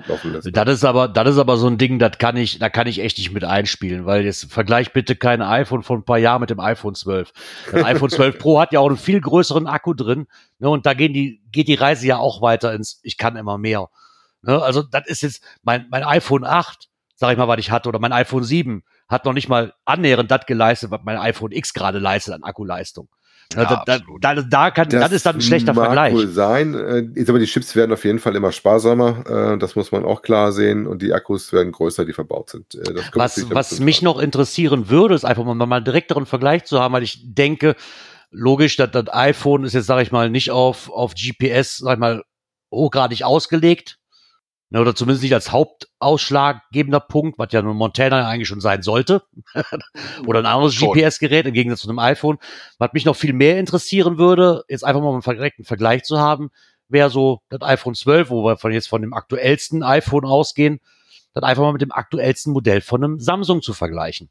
[0.52, 3.00] Das ist aber, das ist aber so ein Ding, das kann ich, da kann ich
[3.00, 6.50] echt nicht mit einspielen, weil jetzt vergleich bitte kein iPhone von ein paar Jahren mit
[6.50, 7.32] dem iPhone 12.
[7.72, 10.26] Das iPhone 12 Pro hat ja auch einen viel größeren Akku drin,
[10.58, 13.56] ne, und da gehen die, geht die Reise ja auch weiter ins, ich kann immer
[13.56, 13.88] mehr.
[14.46, 17.88] Ne, also das ist jetzt, mein, mein iPhone 8, sag ich mal, was ich hatte,
[17.88, 21.74] oder mein iPhone 7 hat noch nicht mal annähernd das geleistet, was mein iPhone X
[21.74, 23.08] gerade leistet an Akkuleistung.
[23.54, 26.14] Ne, Ja, da, da, da, da kann, das, ist dann ein schlechter mag Vergleich.
[26.14, 26.74] wohl sein.
[26.74, 29.52] Äh, Jetzt aber die Chips werden auf jeden Fall immer sparsamer.
[29.54, 30.86] Äh, Das muss man auch klar sehen.
[30.86, 32.74] Und die Akkus werden größer, die verbaut sind.
[32.74, 36.64] Äh, Das Was, was mich noch interessieren würde, ist einfach mal, mal einen direkteren Vergleich
[36.64, 37.76] zu haben, weil ich denke,
[38.30, 42.00] logisch, dass das iPhone ist jetzt, sage ich mal, nicht auf, auf GPS, sag ich
[42.00, 42.24] mal,
[42.72, 43.98] hochgradig ausgelegt.
[44.74, 48.82] Ne, oder zumindest nicht als hauptausschlaggebender Punkt, was ja nun Montana ja eigentlich schon sein
[48.82, 49.22] sollte.
[50.26, 50.76] oder ein anderes.
[50.76, 52.38] GPS-Gerät im Gegensatz zu einem iPhone.
[52.78, 56.50] Was mich noch viel mehr interessieren würde, jetzt einfach mal einen direkten Vergleich zu haben,
[56.88, 60.80] wäre so das iPhone 12, wo wir von jetzt von dem aktuellsten iPhone ausgehen,
[61.34, 64.28] das einfach mal mit dem aktuellsten Modell von einem Samsung zu vergleichen.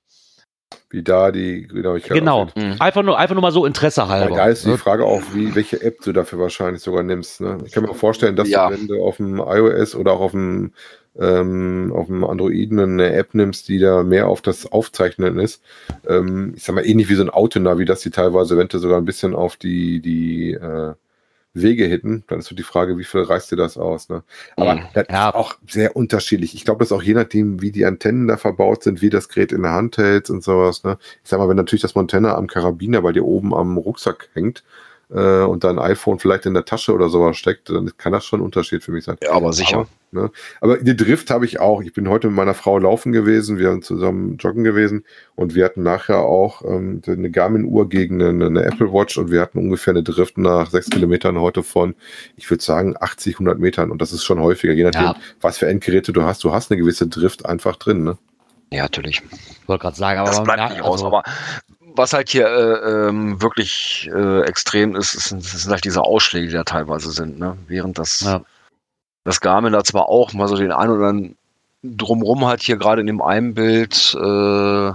[0.90, 2.44] Wie da die Genauigkeit Genau.
[2.44, 2.56] aussieht.
[2.58, 2.76] Mhm.
[2.80, 4.36] Einfach nur, einfach nur mal so Interesse Ja, halber.
[4.36, 4.78] da ist die Ne?
[4.78, 7.42] Frage auch, wie, welche App du dafür wahrscheinlich sogar nimmst.
[7.42, 7.58] Ne?
[7.66, 8.68] Ich kann mir auch vorstellen, dass Ja.
[8.70, 10.72] du, wenn du auf dem iOS oder auch auf dem,
[11.20, 15.62] ähm, auf dem Androiden eine App nimmst, die da mehr auf das Aufzeichnen ist,
[16.08, 19.06] ähm, ich sag mal, ähnlich wie so ein Autonavi, dass die teilweise eventuell sogar ein
[19.06, 20.94] bisschen auf die, die äh,
[21.54, 24.10] Wege hitten, dann ist so die Frage, wie viel reißt dir das aus?
[24.10, 24.24] Ne?
[24.58, 24.82] Aber Mhm.
[24.94, 25.30] das Ja.
[25.30, 26.56] ist auch sehr unterschiedlich.
[26.56, 29.30] Ich glaube, das ist auch je nachdem, wie die Antennen da verbaut sind, wie das
[29.30, 30.84] Gerät in der Hand hält und sowas.
[30.84, 30.98] Ne?
[31.24, 34.64] Ich sag mal, wenn natürlich das Montana am Karabiner bei dir oben am Rucksack hängt
[35.10, 38.40] äh, und dein iPhone vielleicht in der Tasche oder sowas steckt, dann kann das schon
[38.40, 39.18] ein Unterschied für mich sein.
[39.24, 39.80] Ja, aber sicher.
[40.12, 40.32] Aber, ne?
[40.62, 41.82] aber die Drift habe ich auch.
[41.82, 45.04] Ich bin heute mit meiner Frau laufen gewesen, wir sind zusammen joggen gewesen
[45.36, 49.42] und wir hatten nachher auch ähm, eine Garmin-Uhr gegen eine, eine Apple Watch und wir
[49.42, 51.96] hatten ungefähr eine Drift nach sechs Kilometern heute von,
[52.36, 55.16] ich würde sagen, 80, 100 Metern und das ist schon häufiger, je nachdem, Ja.
[55.42, 56.44] was für Endgeräte du hast.
[56.44, 58.04] Du hast eine gewisse Drift einfach drin.
[58.04, 58.18] Ne?
[58.72, 59.22] Ja, natürlich.
[59.62, 60.94] Ich wollte gerade sagen, aber Das man bleibt nicht aus.
[61.04, 61.24] also- Aber
[61.96, 66.48] was halt hier äh, ähm, wirklich äh, extrem ist, ist, sind- sind halt diese Ausschläge,
[66.48, 67.40] die da teilweise sind.
[67.40, 67.58] Ne?
[67.68, 68.42] Während das, Ja.
[69.24, 71.38] das Garmin da zwar auch mal so den einen oder anderen
[71.84, 74.92] drumrum hat, hier gerade in dem einen Bild, äh,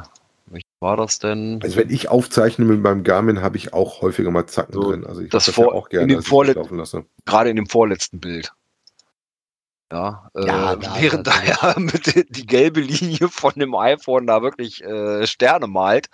[0.51, 1.61] wie war das denn?
[1.63, 5.05] Also wenn ich aufzeichne mit meinem Garmin, habe ich auch häufiger mal Zacken So, drin.
[5.07, 6.97] Also ich das mach vor- ja auch in gerne, dem dass ich Vorlet- das
[7.27, 8.53] gerade in dem vorletzten Bild.
[9.91, 14.43] Ja, äh, Ja, da- während da ja mit die gelbe Linie von dem iPhone da
[14.43, 16.09] wirklich äh, Sterne malt,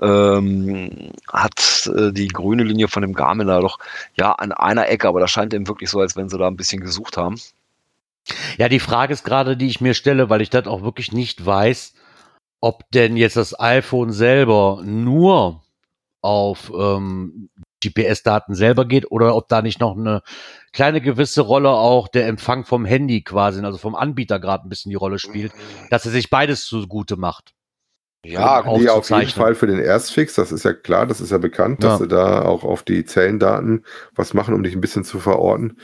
[0.00, 3.78] ähm, hat äh, die grüne Linie von dem Garmin da doch
[4.16, 6.56] ja an einer Ecke, aber das scheint eben wirklich so, als wenn sie da ein
[6.56, 7.38] bisschen gesucht haben.
[8.58, 11.44] Ja, die Frage ist gerade, die ich mir stelle, weil ich das auch wirklich nicht
[11.44, 11.94] weiß,
[12.60, 15.62] ob denn jetzt das iPhone selber nur
[16.22, 17.50] auf ähm,
[17.84, 20.22] GPS-Daten selber geht oder ob da nicht noch eine
[20.72, 24.90] kleine gewisse Rolle auch der Empfang vom Handy quasi, also vom Anbieter gerade ein bisschen
[24.90, 25.52] die Rolle spielt,
[25.90, 27.52] dass er sich beides zugute macht.
[28.24, 29.28] Ja, auch die auf jeden.
[29.28, 31.98] Fall für den Erstfix, das ist ja klar, das ist ja bekannt, dass Ja.
[31.98, 33.84] sie da auch auf die Zellendaten
[34.16, 35.78] was machen, um dich ein bisschen zu verorten.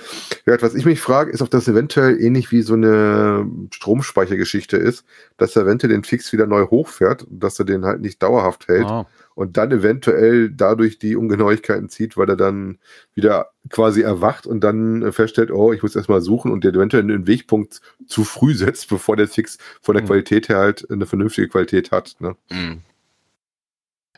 [0.44, 5.04] Ja, was ich mich frage, ist, ob das eventuell ähnlich wie so eine Stromspeichergeschichte ist,
[5.36, 8.88] dass er eventuell den Fix wieder neu hochfährt, dass er den halt nicht dauerhaft hält
[8.88, 9.06] Ja.
[9.34, 12.78] Und dann eventuell dadurch die Ungenauigkeiten zieht, weil er dann
[13.14, 17.02] wieder quasi erwacht und dann äh, feststellt, oh, ich muss erstmal suchen und der eventuell
[17.02, 20.08] einen Wegpunkt zu früh setzt, bevor der Fix von der Mhm.
[20.08, 22.16] Qualität her halt eine vernünftige Qualität hat.
[22.20, 22.36] Ne?
[22.50, 22.82] Mhm.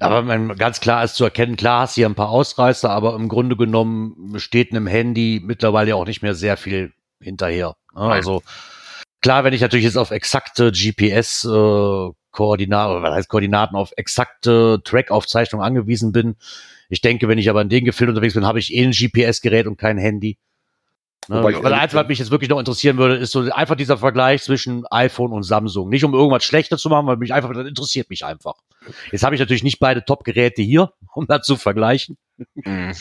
[0.00, 3.14] Aber man, ganz klar ist zu erkennen, klar hast du hier ein paar Ausreißer, aber
[3.14, 7.76] im Grunde genommen steht einem Handy mittlerweile ja auch nicht mehr sehr viel hinterher.
[7.94, 8.00] ne?
[8.00, 8.42] Also
[9.22, 14.82] klar, wenn ich natürlich jetzt auf exakte GPS äh, Koordinaten, was heißt Koordinaten, auf exakte
[14.84, 16.36] Track-Aufzeichnung angewiesen bin.
[16.90, 19.66] Ich denke, wenn ich aber in den Gefilden unterwegs bin, habe ich eh ein GPS-Gerät
[19.66, 20.36] und kein Handy.
[21.28, 21.38] Ne?
[21.38, 24.42] Wobei ehrlich Einzige, was mich jetzt wirklich noch interessieren würde, ist so einfach dieser Vergleich
[24.42, 25.88] zwischen iPhone und Samsung.
[25.88, 28.54] Nicht um irgendwas schlechter zu machen, weil mich einfach, das interessiert mich einfach.
[29.12, 32.18] Jetzt habe ich natürlich nicht beide Top-Geräte hier, um das zu vergleichen.
[32.54, 32.92] Mhm.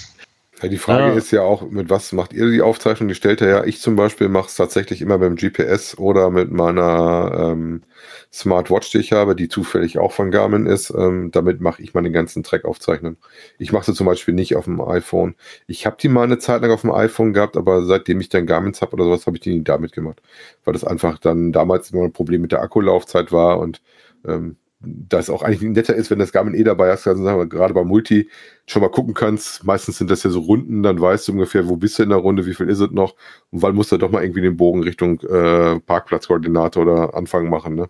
[0.62, 1.18] Ja, die Frage Ja.
[1.18, 3.08] ist ja auch, mit was macht ihr die Aufzeichnung?
[3.10, 6.30] Die stellt ihr ja, ich zum Beispiel mache es tatsächlich immer mit dem GPS oder
[6.30, 7.84] mit meiner ähm,
[8.32, 10.92] Smartwatch, die ich habe, die zufällig auch von Garmin ist.
[10.92, 13.18] Ähm, damit mache ich meine ganzen Track-Aufzeichnungen.
[13.58, 15.36] Ich mache sie zum Beispiel nicht auf dem iPhone.
[15.68, 18.46] Ich habe die mal eine Zeit lang auf dem iPhone gehabt, aber seitdem ich dann
[18.46, 20.22] Garmins habe oder sowas, habe ich die nie damit gemacht.
[20.64, 23.82] Weil das einfach dann damals immer ein Problem mit der Akkulaufzeit war und
[24.26, 27.84] ähm, das auch eigentlich netter ist, wenn das Garmin eh dabei hast, also gerade bei
[27.84, 28.30] Multi
[28.66, 29.64] schon mal gucken kannst.
[29.64, 32.18] Meistens sind das ja so Runden, dann weißt du ungefähr, wo bist du in der
[32.18, 33.16] Runde, wie viel ist es noch
[33.52, 37.76] und wann musst du doch mal irgendwie den Bogen Richtung äh, Parkplatzkoordinate oder Anfang machen,
[37.76, 37.90] ne?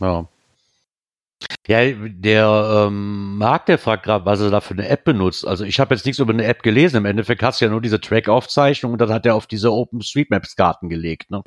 [0.00, 0.28] Ja.
[1.68, 5.46] Ja, der ähm, Marc, der fragt gerade, was er da für eine App benutzt.
[5.46, 6.96] Also ich habe jetzt nichts über eine App gelesen.
[6.96, 10.88] Im Endeffekt hast du ja nur diese Track-Aufzeichnung und dann hat er auf diese OpenStreetMaps-Karten
[10.88, 11.30] gelegt.
[11.30, 11.42] Ne?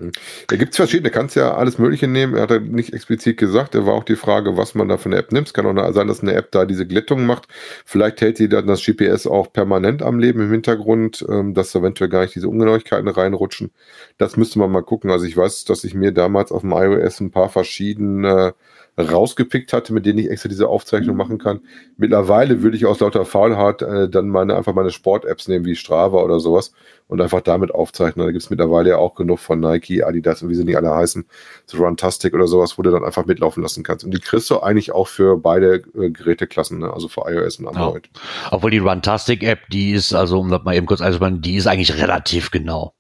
[0.47, 2.36] Da gibt's verschiedene, kannst ja alles Mögliche nehmen.
[2.36, 5.09] Er hat ja nicht explizit gesagt, da war auch die Frage, was man da für
[5.09, 5.47] eine App nimmt.
[5.47, 7.47] Es kann auch sein, dass eine App da diese Glättung macht.
[7.84, 12.11] Vielleicht hält sie dann das GPS auch permanent am Leben im Hintergrund, ähm, dass eventuell
[12.11, 13.72] gar nicht diese Ungenauigkeiten reinrutschen.
[14.20, 15.09] Das müsste man mal gucken.
[15.09, 18.53] Also ich weiß, dass ich mir damals auf dem iOS ein paar verschiedene
[18.97, 21.61] rausgepickt hatte, mit denen ich extra diese Aufzeichnung machen kann.
[21.97, 26.21] Mittlerweile würde ich aus lauter Faulheit äh, dann meine einfach meine Sport-Apps nehmen, wie Strava
[26.21, 26.73] oder sowas
[27.07, 28.25] und einfach damit aufzeichnen.
[28.25, 31.25] Da gibt's mittlerweile ja auch genug von Nike, Adidas und wie sie nicht alle heißen,
[31.65, 34.05] so Runtastic oder sowas, wo du dann einfach mitlaufen lassen kannst.
[34.05, 36.93] Und die kriegst du eigentlich auch für beide äh, Geräteklassen, ne?
[36.93, 38.09] also für iOS und Android.
[38.51, 41.97] Obwohl die Runtastic-App, die ist, also um das mal eben kurz einzubauen, die ist eigentlich
[41.97, 42.93] relativ genau.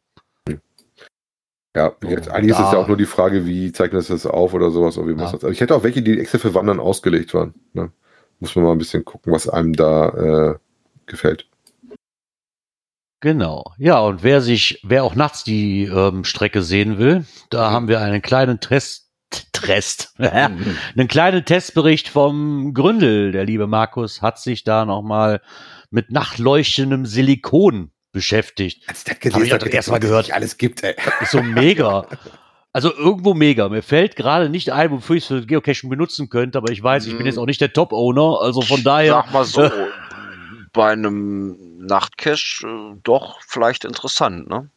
[1.75, 4.25] Ja, gesagt, eigentlich ist es da- ja auch nur die Frage, wie zeichnet es das
[4.27, 5.31] auf oder sowas, oder wie Ja.
[5.31, 5.33] das.
[5.43, 7.55] Aber ich hätte auch welche, die extra für Wandern ausgelegt waren.
[7.73, 7.91] Ne?
[8.39, 10.55] Muss man mal ein bisschen gucken, was einem da äh,
[11.07, 11.47] gefällt.
[13.21, 13.63] Genau.
[13.77, 18.01] Ja, und wer sich, wer auch nachts die ähm, Strecke sehen will, da haben wir
[18.01, 19.09] einen kleinen Test,
[19.53, 23.31] Test, einen kleinen Testbericht vom Gründel.
[23.31, 25.41] Der liebe Markus hat sich da nochmal
[25.89, 28.87] mit nachtleuchtendem Silikon beschäftigt.
[28.87, 30.31] Als das Hab ich auch das erste Mal gehört.
[30.31, 30.95] alles gibt, ey.
[31.19, 32.07] Ist so mega.
[32.71, 33.67] Also irgendwo mega.
[33.67, 37.05] Mir fällt gerade nicht ein, wofür ich es für Geocaching benutzen könnte, aber ich weiß,
[37.07, 39.25] ich bin jetzt auch nicht der Top-Owner, also von daher.
[39.25, 39.69] Sag mal so,
[40.71, 44.69] bei einem Nachtcache äh, doch vielleicht interessant, ne?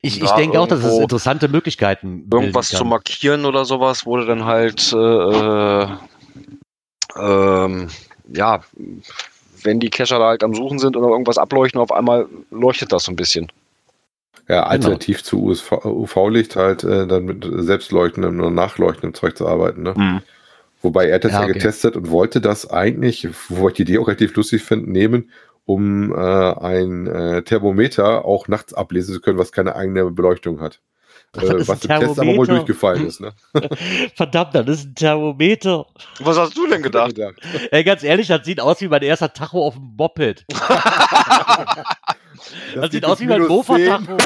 [0.00, 2.78] Ich, ich denke auch, dass es interessante Möglichkeiten bilden Irgendwas kann.
[2.78, 5.86] zu markieren oder sowas, wurde dann halt, äh,
[7.18, 7.88] ähm,
[8.28, 8.60] ja,
[9.64, 13.04] wenn die Cacher da halt am Suchen sind oder irgendwas ableuchten, auf einmal leuchtet das
[13.04, 13.50] so ein bisschen.
[14.48, 19.82] Ja, alternativ zu USV UV-Licht halt äh, dann mit selbstleuchtendem oder nachleuchtendem Zeug zu arbeiten.
[19.82, 20.22] Ne?
[20.82, 21.54] Wobei er hat das Ja, ja, okay.
[21.54, 25.30] getestet und wollte das eigentlich, wo ich die Idee auch relativ lustig finde, nehmen,
[25.64, 30.80] um äh, ein äh, Thermometer auch nachts ablesen zu können, was keine eigene Beleuchtung hat.
[31.34, 32.54] Das Äh, ist was ein im Test aber wohl Thermometer.
[32.54, 33.20] durchgefallen ist.
[33.20, 33.32] Ne?
[34.14, 35.86] Verdammt, das ist ein Thermometer.
[36.20, 37.14] Was hast du denn gedacht?
[37.70, 40.44] Ey, ganz ehrlich, das sieht aus wie mein erster Tacho auf dem Moped.
[42.74, 43.76] Das, sieht geht aus wie mein minus 10.
[43.76, 44.16] Mofa-Tacho.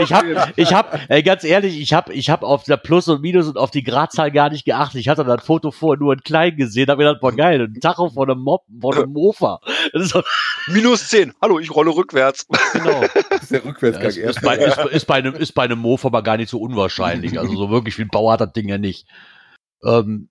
[0.00, 0.24] Ich hab,
[0.56, 3.56] ich hab, ey, ganz ehrlich, ich hab, ich hab auf der Plus und Minus und
[3.56, 5.00] auf die Gradzahl gar nicht geachtet.
[5.00, 7.80] Ich hatte das Foto vorher nur in klein gesehen, hab mir gedacht, boah, geil, ein
[7.80, 9.60] Tacho von einem Mop, von einem Mofa.
[9.92, 10.24] Das ist doch,
[10.68, 11.32] Minus 10.
[11.40, 12.46] Hallo, ich rolle rückwärts.
[12.72, 13.02] genau.
[13.30, 14.38] Das ist der Rückwärtsgang Ja, ist, erst.
[14.38, 17.38] ist, bei, ist, ist, bei einem, ist bei einem Mofa aber gar nicht so unwahrscheinlich.
[17.38, 19.06] Also so wirklich viel Bau hat das Ding ja nicht.
[19.84, 20.28] Ähm,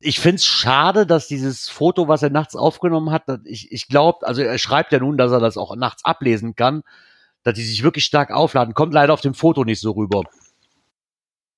[0.00, 4.42] ich find's schade, dass dieses Foto, was er nachts aufgenommen hat, ich, ich glaube, also
[4.42, 6.82] er schreibt ja nun, dass er das auch nachts ablesen kann,
[7.42, 8.74] dass die sich wirklich stark aufladen.
[8.74, 10.22] Kommt leider auf dem Foto nicht so rüber.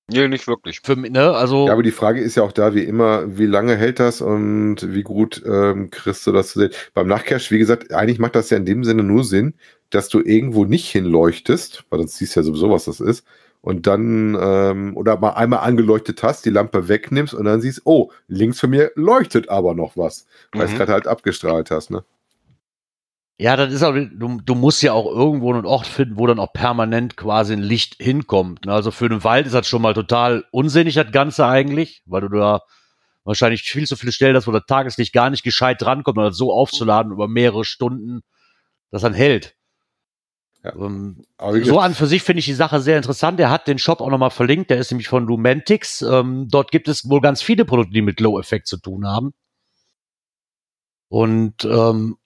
[0.07, 0.81] Nee, nicht wirklich.
[0.83, 3.45] Für, mich, ne, also Ja, aber die Frage ist ja auch da, wie immer, wie
[3.45, 6.71] lange hält das und wie gut ähm, kriegst du das zu sehen?
[6.93, 9.53] Beim Nachcache, wie gesagt, eigentlich macht das ja in dem Sinne nur Sinn,
[9.89, 13.25] dass du irgendwo nicht hinleuchtest, weil sonst siehst du ja sowieso, was das ist,
[13.61, 18.11] und dann, ähm, oder mal einmal angeleuchtet hast, die Lampe wegnimmst und dann siehst, oh,
[18.27, 20.77] links von mir leuchtet aber noch was, weil es Mhm.
[20.77, 22.03] gerade halt abgestrahlt hast, ne?
[23.39, 26.37] Ja, das ist auch, du, du musst ja auch irgendwo einen Ort finden, wo dann
[26.39, 28.65] auch permanent quasi ein Licht hinkommt.
[28.67, 28.73] ne?
[28.73, 32.29] Also für einen Wald ist das schon mal total unsinnig, das Ganze eigentlich, weil du
[32.29, 32.61] da
[33.23, 36.37] wahrscheinlich viel zu viele Stellen hast, wo das Tageslicht gar nicht gescheit drankommt, und das
[36.37, 38.21] so aufzuladen über mehrere Stunden,
[38.91, 39.55] das dann hält.
[40.63, 40.75] Ja.
[40.75, 41.23] Ähm,
[41.63, 43.39] so an für sich finde ich die Sache sehr interessant.
[43.39, 46.01] Er hat den Shop auch nochmal verlinkt, der ist nämlich von Lumantix.
[46.01, 49.33] Ähm, dort gibt es wohl ganz viele Produkte, die mit Glow-Effekt zu tun haben.
[51.09, 52.17] Und ähm,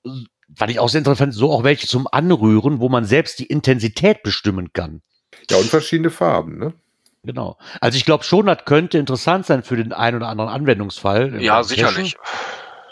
[0.56, 4.22] fand ich auch sehr interessant, so auch welche zum Anrühren, wo man selbst die Intensität
[4.22, 5.02] bestimmen kann.
[5.50, 6.74] ja, und verschiedene Farben, ne?
[7.24, 7.58] Genau.
[7.82, 11.42] Also ich glaube schon, das könnte interessant sein für den einen oder anderen Anwendungsfall.
[11.42, 12.16] Ja, sicherlich.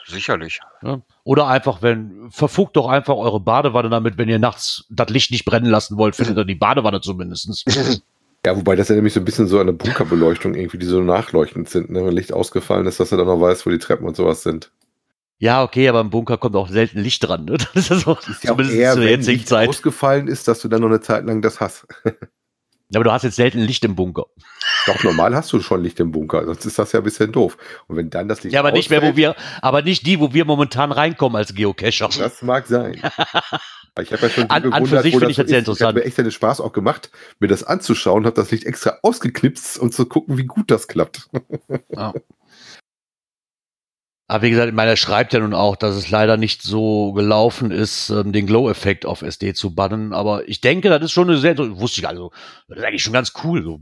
[0.05, 0.59] Sicherlich.
[0.59, 1.01] Cachen, ne?
[1.23, 5.45] Oder einfach, wenn, verfugt doch einfach eure Badewanne damit, wenn ihr nachts das Licht nicht
[5.45, 7.63] brennen lassen wollt, findet ihr die Badewanne zumindestens.
[8.45, 11.69] Ja, wobei das ja nämlich so ein bisschen so eine Bunkerbeleuchtung irgendwie, die so nachleuchtend
[11.69, 12.05] sind, ne?
[12.05, 14.69] Wenn Licht ausgefallen ist, dass er dann noch weiß, wo die Treppen und sowas sind.
[15.39, 17.45] Ja, okay, aber im Bunker kommt auch selten Licht dran.
[17.45, 17.57] Ne?
[17.73, 19.69] Das ist, auch, Ist ja auch zumindest eher, zu der wenn jetzigen Licht Zeit.
[19.69, 21.87] ausgefallen ist, dass du dann noch eine Zeit lang das hast.
[22.93, 24.25] Ja, aber du hast jetzt selten Licht im Bunker.
[24.85, 27.57] Doch, normal hast du schon Licht im Bunker, sonst ist das ja ein bisschen doof.
[27.87, 30.19] Und wenn dann das Licht Ja, aber nicht mehr, wo ausfällt, wir, aber nicht die,
[30.19, 32.09] wo wir momentan reinkommen als Geocacher.
[32.17, 33.01] Das mag sein.
[34.01, 35.51] Ich habe ja schon An- an für gewundert, sich finde ich das sehr ist.
[35.51, 35.87] Ich interessant.
[35.89, 39.77] habe mir echt den Spaß auch gemacht, mir das anzuschauen, habe das Licht extra ausgeknipst
[39.77, 41.29] und zu gucken, wie gut das klappt.
[44.33, 47.13] Aber wie gesagt, ich meine, er schreibt ja nun auch, dass es leider nicht so
[47.13, 50.11] gelaufen ist, ähm, den Glow-Effekt auf SD zu bannen.
[50.11, 52.31] Aber ich denke, das ist schon eine sehr, wusste ich also,
[52.67, 53.61] das ist eigentlich schon ganz cool.
[53.63, 53.81] So.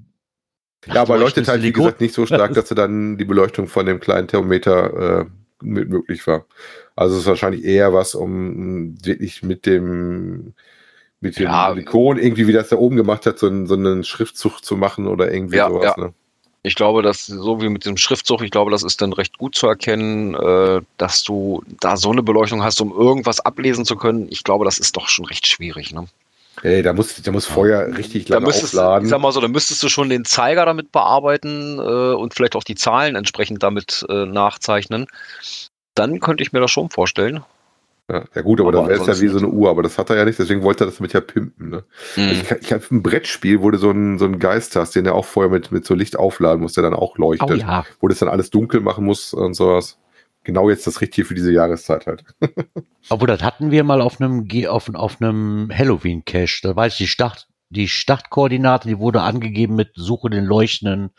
[0.94, 4.02] Ja, aber leuchtet halt, wie gesagt, nicht so stark, dass dann die Beleuchtung von dem
[4.02, 5.26] kleinen Thermometer äh,
[5.64, 6.46] mit möglich war.
[6.98, 10.54] Also es ist wahrscheinlich eher was, um wirklich mit dem
[11.22, 11.70] mit dem Ja.
[11.70, 15.08] Silikon irgendwie, wie das da oben gemacht hat, so, einen- so einen Schriftzug zu machen
[15.08, 15.94] oder irgendwie Ja, sowas.
[15.96, 16.04] ja.
[16.04, 16.14] Ne?
[16.64, 19.56] Ich glaube, dass so wie mit dem Schriftzug, ich glaube, das ist dann recht gut
[19.56, 24.28] zu erkennen, äh, dass du da so eine Beleuchtung hast, um irgendwas ablesen zu können.
[24.30, 25.92] Ich glaube, das ist doch schon recht schwierig.
[25.92, 26.06] Ne?
[26.62, 29.06] Ey, da muss, da muss Feuer richtig Da lange müsstest, aufladen.
[29.06, 32.56] ich sag mal so, da müsstest du schon den Zeiger damit bearbeiten äh, und vielleicht
[32.56, 35.08] auch die Zahlen entsprechend damit äh, nachzeichnen.
[35.96, 37.44] Dann könnte ich mir das schon vorstellen.
[38.10, 39.98] Ja, ja gut, aber, Aber dann wäre es ja wie so eine Uhr, aber das
[39.98, 41.70] hat er ja nicht, deswegen wollte er das damit ja pimpen.
[41.70, 41.84] Ne?
[42.16, 42.30] Mhm.
[42.32, 45.16] Ich, ich habe ein Brettspiel, wo du so einen, so einen Geist hast, den er
[45.16, 47.50] auch vorher mit, mit so Licht aufladen muss, der dann auch leuchtet.
[47.50, 47.86] Oh ja.
[48.00, 49.98] Wo das dann alles dunkel machen muss und sowas.
[50.44, 52.24] Genau jetzt das Richtige für diese Jahreszeit halt.
[53.10, 56.62] Obwohl, das hatten wir mal auf einem, auf, auf einem Halloween-Cache.
[56.64, 61.12] Da weiß ich, die Start, die Startkoordinate, die wurde angegeben mit Suche den leuchtenden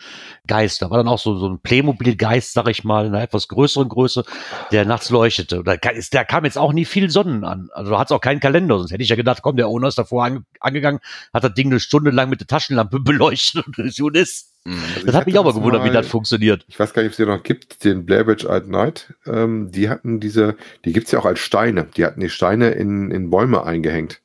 [0.46, 0.82] Geist.
[0.82, 3.88] Da war dann auch so, so ein Playmobil-Geist, sag ich mal, in einer etwas größeren
[3.88, 4.24] Größe,
[4.70, 5.58] der nachts leuchtete.
[5.60, 7.70] Und Da, ist- da kam jetzt auch nie viel Sonnen an.
[7.72, 8.78] Also hat es auch keinen Kalender.
[8.78, 11.00] Sonst hätte ich ja gedacht, komm, der Owner ist davor ange angegangen,
[11.32, 14.52] hat das Ding eine Stunde lang mit der Taschenlampe beleuchtet und ist gut ist.
[14.64, 14.74] Mhm.
[14.74, 16.64] Also Das ich hat mich auch mal gewundert, wie mal- das funktioniert.
[16.68, 19.14] Ich weiß gar nicht, ob es die noch gibt, den Blair Witch at Night.
[19.26, 21.88] Ähm, die hatten diese, die gibt's ja auch als Steine.
[21.96, 24.20] Die hatten die Steine in, in Bäume eingehängt.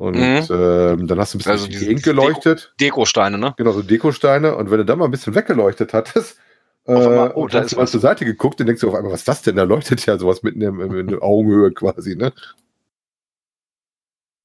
[0.00, 0.46] Und Mhm.
[0.50, 2.72] ähm, dann hast du ein bisschen Also durch die diese Gegend geleuchtet.
[2.80, 3.52] Dekosteine, ne?
[3.58, 4.56] Genau, so Dekosteine.
[4.56, 6.38] Und wenn du dann mal ein bisschen weggeleuchtet hattest,
[6.86, 7.90] äh, oh, und da hast ist du mal was.
[7.90, 9.56] zur Seite geguckt, dann denkst du auf einmal, was ist das denn?
[9.56, 12.32] Da leuchtet ja sowas mitten im, in der Augenhöhe quasi, ne?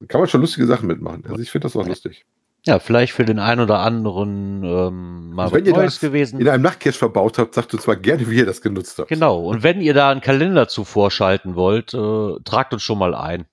[0.01, 1.24] Da kann man schon lustige Sachen mitmachen.
[1.28, 2.26] Also ich finde das auch lustig.
[2.66, 5.99] Ja, vielleicht für den einen oder anderen ähm, mal Also was wenn ihr Neues das
[6.01, 6.39] gewesen.
[6.41, 9.08] In einem Nachtcache verbaut habt, sagt uns mal gerne, wie ihr das genutzt habt.
[9.08, 9.39] Genau.
[9.45, 13.45] Und wenn ihr da einen Kalender zu vorschalten wollt, äh, tragt uns schon mal ein.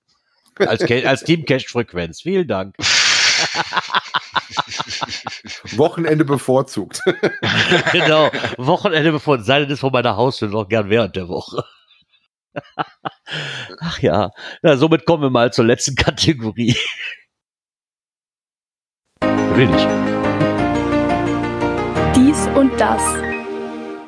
[0.59, 2.21] Als, als Team Cache Frequenz.
[2.21, 2.75] Vielen Dank.
[5.77, 7.01] Wochenende bevorzugt.
[7.91, 8.29] genau.
[8.57, 11.63] Wochenende bevor sei denn ist vor meiner Haustür noch gern während der Woche.
[13.79, 14.31] Ach ja.
[14.61, 14.77] ja.
[14.77, 16.75] Somit kommen wir mal zur letzten Kategorie.
[19.21, 19.87] Will nicht.
[22.15, 23.01] Dies und das.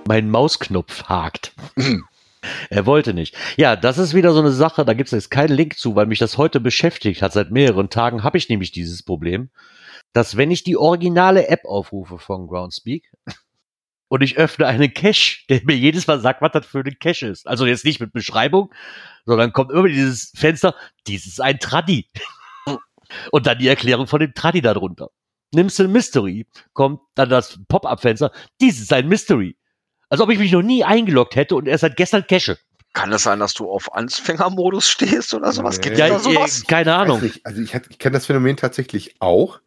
[0.07, 1.53] Mein Mausknopf hakt.
[2.69, 3.35] Er wollte nicht.
[3.57, 6.05] Ja, das ist wieder so eine Sache, da gibt es jetzt keinen Link zu, weil
[6.05, 7.33] mich das heute beschäftigt hat.
[7.33, 9.49] Seit mehreren Tagen habe ich nämlich dieses Problem,
[10.13, 13.11] dass wenn ich die originale App aufrufe von Groundspeak
[14.07, 17.27] und ich öffne einen Cache, der mir jedes Mal sagt, was das für ein Cache
[17.27, 17.47] ist.
[17.47, 18.73] Also jetzt nicht mit Beschreibung,
[19.25, 20.75] sondern kommt immer dieses Fenster,
[21.07, 22.07] dies ist ein Traddy.
[23.31, 25.09] Und dann die Erklärung von dem Traddy darunter.
[25.53, 29.55] Nimmst du ein Mystery, kommt dann das Pop-Up-Fenster, dies ist ein Mystery.
[30.15, 32.57] Als ob ich mich noch nie eingeloggt hätte und erst seit gestern cache.
[32.93, 35.75] Kann es sein, dass du auf Anfängermodus stehst oder sowas?
[35.75, 35.83] Nee.
[35.83, 36.63] Gibt Ja, da eh, sowas?
[36.65, 37.21] keine Weiß Ahnung.
[37.21, 37.45] nicht.
[37.45, 39.59] Also ich, ich kenne das Phänomen tatsächlich auch.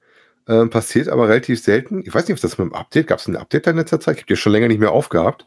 [0.49, 2.01] Ähm, passiert aber relativ selten.
[2.07, 4.17] Ich weiß nicht, ob das mit dem Update, gab es ein Update in letzter Zeit?
[4.17, 5.47] Ich habe die schon länger nicht mehr aufgehabt.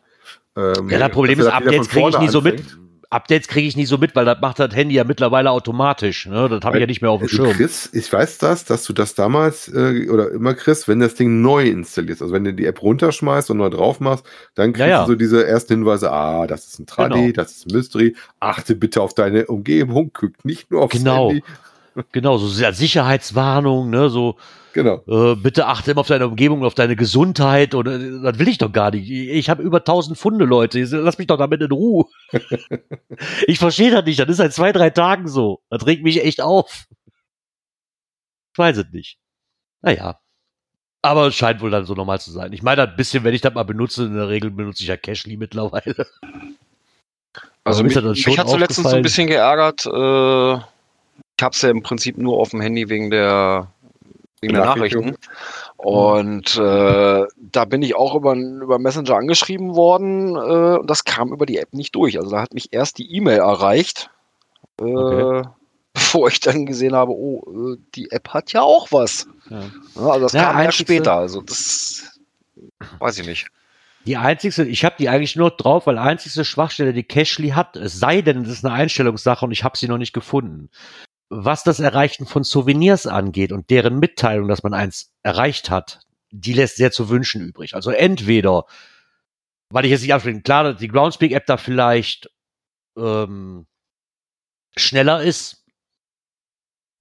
[0.55, 2.63] Ähm, Ja, das Problem dass ist, Updates kriege ich nie so mit.
[3.11, 6.25] Updates kriege ich nie so mit, weil das macht das Handy ja mittlerweile automatisch.
[6.27, 6.47] Ne?
[6.49, 7.51] Das habe ich ja nicht mehr auf dem Also Schirm.
[7.57, 11.41] Chris, ich weiß das, dass du das damals äh, oder immer kriegst, wenn das Ding
[11.41, 12.21] neu installierst.
[12.21, 15.01] Also wenn du die App runterschmeißt und neu drauf machst, dann kriegst Ja, ja.
[15.05, 17.31] du so diese ersten Hinweise, ah, das ist ein Tradi, Genau.
[17.33, 21.27] das ist ein Mystery, achte bitte auf deine Umgebung, guck nicht nur aufs Genau.
[21.31, 21.41] Handy.
[21.41, 21.57] Genau,
[22.13, 24.09] so sehr Sicherheitswarnung, ne?
[24.09, 24.37] so
[24.73, 25.03] Genau.
[25.07, 27.73] äh, bitte achte immer auf deine Umgebung, auf deine Gesundheit.
[27.73, 29.09] Und äh, das will ich doch gar nicht.
[29.09, 30.81] Ich, habe über 1000 Funde, Leute.
[30.83, 32.05] Lass mich doch damit in Ruhe.
[33.47, 34.19] ich verstehe das nicht.
[34.19, 35.61] Das ist seit zwei, drei Tagen so.
[35.69, 36.85] Das regt mich echt auf.
[38.53, 39.17] Ich weiß es nicht.
[39.81, 40.19] Naja.
[41.01, 42.53] Aber es scheint wohl dann so normal zu sein.
[42.53, 44.97] Ich meine, ein bisschen, wenn ich das mal benutze, in der Regel benutze ich ja
[44.97, 46.05] Cashly mittlerweile.
[47.63, 49.85] Also mich, mich hat so letztens so ein bisschen geärgert.
[49.85, 50.63] Äh,
[51.41, 53.67] ich habe es ja im Prinzip nur auf dem Handy wegen der,
[54.41, 54.63] wegen der.
[54.63, 55.17] Nachrichten.
[55.75, 61.33] Und äh, da bin ich auch über, über Messenger angeschrieben worden äh, und das kam
[61.33, 62.19] über die App nicht durch.
[62.19, 64.11] Also da hat mich erst die E-Mail erreicht,
[64.79, 65.49] äh, Okay.
[65.93, 69.25] bevor ich dann gesehen habe, oh, äh, die App hat ja auch was.
[69.49, 69.61] Ja.
[69.95, 71.15] Ja, also das Ja, kam erst später.
[71.15, 72.19] Also das
[72.99, 73.47] weiß ich nicht.
[74.05, 77.99] Die einzigste, ich habe die eigentlich nur drauf, weil einzigste Schwachstelle, die Cashly hat, es
[77.99, 80.69] sei denn, es ist eine Einstellungssache und ich habe sie noch nicht gefunden.
[81.33, 86.51] Was das Erreichen von Souvenirs angeht und deren Mitteilung, dass man eins erreicht hat, die
[86.51, 87.73] lässt sehr zu wünschen übrig.
[87.73, 88.65] Also entweder,
[89.69, 92.29] weil ich jetzt nicht absprechen, klar, die Groundspeak-App da vielleicht
[92.97, 93.65] ähm,
[94.75, 95.65] schneller ist,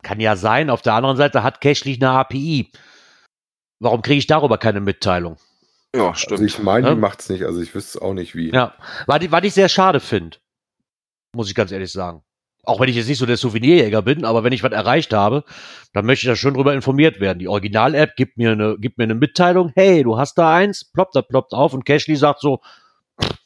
[0.05, 0.71] kann ja sein.
[0.71, 2.71] Auf der anderen Seite hat Cashly eine API.
[3.81, 5.39] Warum kriege ich darüber keine Mitteilung?
[5.95, 6.95] Ja, Also ich meine, Ja.
[6.95, 7.43] die macht's nicht.
[7.45, 8.51] Also ich wüsste auch nicht wie.
[8.53, 8.77] Ja,
[9.07, 10.39] was, was ich sehr schade finde,
[11.35, 12.23] muss ich ganz ehrlich sagen.
[12.65, 15.45] Auch wenn ich jetzt nicht so der Souvenirjäger bin, aber wenn ich was erreicht habe,
[15.93, 17.39] dann möchte ich da schon drüber informiert werden.
[17.39, 21.17] Die Original-App gibt mir eine, gibt mir eine Mitteilung, hey, du hast da eins, ploppt,
[21.17, 22.61] das ploppt auf und Cashly sagt so,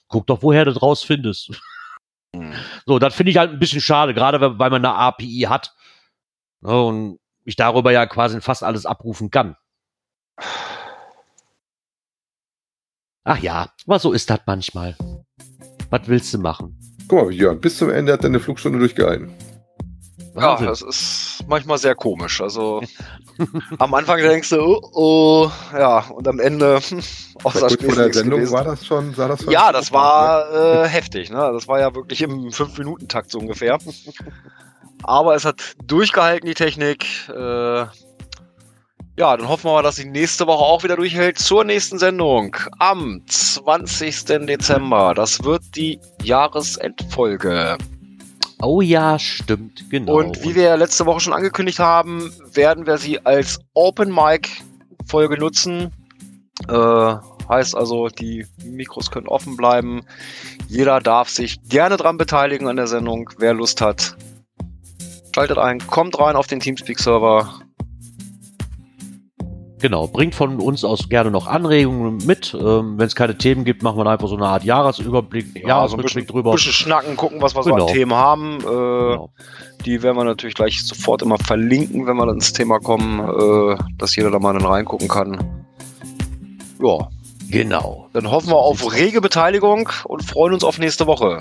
[0.09, 1.61] guck doch, woher du draus findest.
[2.35, 2.53] Hm.
[2.85, 5.73] So, das finde ich halt ein bisschen schade, gerade weil weil man eine API hat.
[6.63, 9.57] Ne, und ich darüber ja quasi fast alles abrufen kann.
[13.23, 14.97] Ach ja, aber so ist das manchmal.
[15.91, 16.77] Was willst du machen?
[17.09, 19.31] Guck mal, Jörn, bis zum Ende hat deine Flugstunde durchgehalten.
[20.37, 20.67] Ja, Wahnsinn.
[20.67, 22.41] das ist manchmal sehr komisch.
[22.41, 22.83] Also
[23.79, 26.81] am Anfang denkst du, oh, oh ja, und am Ende
[27.41, 28.53] vor der Sendung gewesen.
[28.53, 31.31] war das schon, sah das schon Ja, das war äh, heftig.
[31.31, 31.51] Ne?
[31.53, 33.79] Das war ja wirklich im 5-Minuten-Takt so ungefähr.
[35.05, 37.07] Aber es hat durchgehalten, die Technik.
[37.29, 37.87] Äh,
[39.17, 42.57] ja, dann hoffen wir mal, dass sie nächste Woche auch wieder durchhält zur nächsten Sendung
[42.79, 44.25] am 20.
[44.47, 45.15] Dezember.
[45.15, 47.79] Das wird die Jahresendfolge.
[48.61, 50.17] Oh ja, stimmt, genau.
[50.17, 54.49] Und wie wir letzte Woche schon angekündigt haben, werden wir sie als Open Mic
[55.07, 55.93] Folge nutzen.
[56.69, 57.15] Äh,
[57.49, 60.03] heißt also, die Mikros können offen bleiben.
[60.69, 64.17] Jeder darf sich gerne dran beteiligen an der Sendung, wer Lust hat.
[65.35, 67.61] Schaltet ein, kommt rein auf den Teamspeak-Server.
[69.85, 72.55] Genau, bringt von uns aus gerne noch Anregungen mit.
[72.59, 75.69] Ähm, Wenn es keine Themen gibt, machen wir einfach so eine Art Jahresüberblick, so ein
[75.69, 76.53] Jahresrückblick drüber.
[76.53, 77.87] bisschen schnacken, gucken, was wir so Genau.
[77.87, 78.61] an Themen haben.
[78.61, 79.31] Äh, Genau.
[79.85, 83.77] Die werden wir natürlich gleich sofort immer verlinken, wenn wir dann ins Thema kommen, äh,
[83.99, 85.65] dass jeder da mal dann reingucken kann.
[86.83, 87.07] Ja,
[87.51, 91.41] genau, Dann hoffen wir auf rege Beteiligung und freuen uns auf nächste Woche.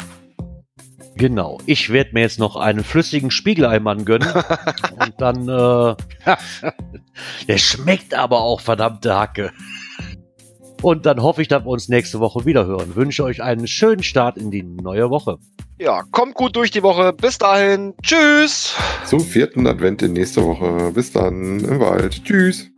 [1.16, 1.60] Genau.
[1.66, 4.32] Ich werde mir jetzt noch einen flüssigen Spiegeleimann gönnen
[5.00, 5.96] und dann, äh,
[7.48, 9.52] der schmeckt aber auch verdammte Hacke.
[10.82, 12.96] Und dann hoffe ich, dass wir uns nächste Woche wieder hören.
[12.96, 15.38] Wünsche euch einen schönen Start in die neue Woche.
[15.80, 17.14] Ja, kommt gut durch die Woche.
[17.14, 17.94] Bis dahin.
[18.04, 18.76] Tschüss.
[19.06, 20.92] Zum vierten Advent in nächster Woche.
[20.94, 22.22] Bis dann im Wald.
[22.26, 22.70] Tschüss.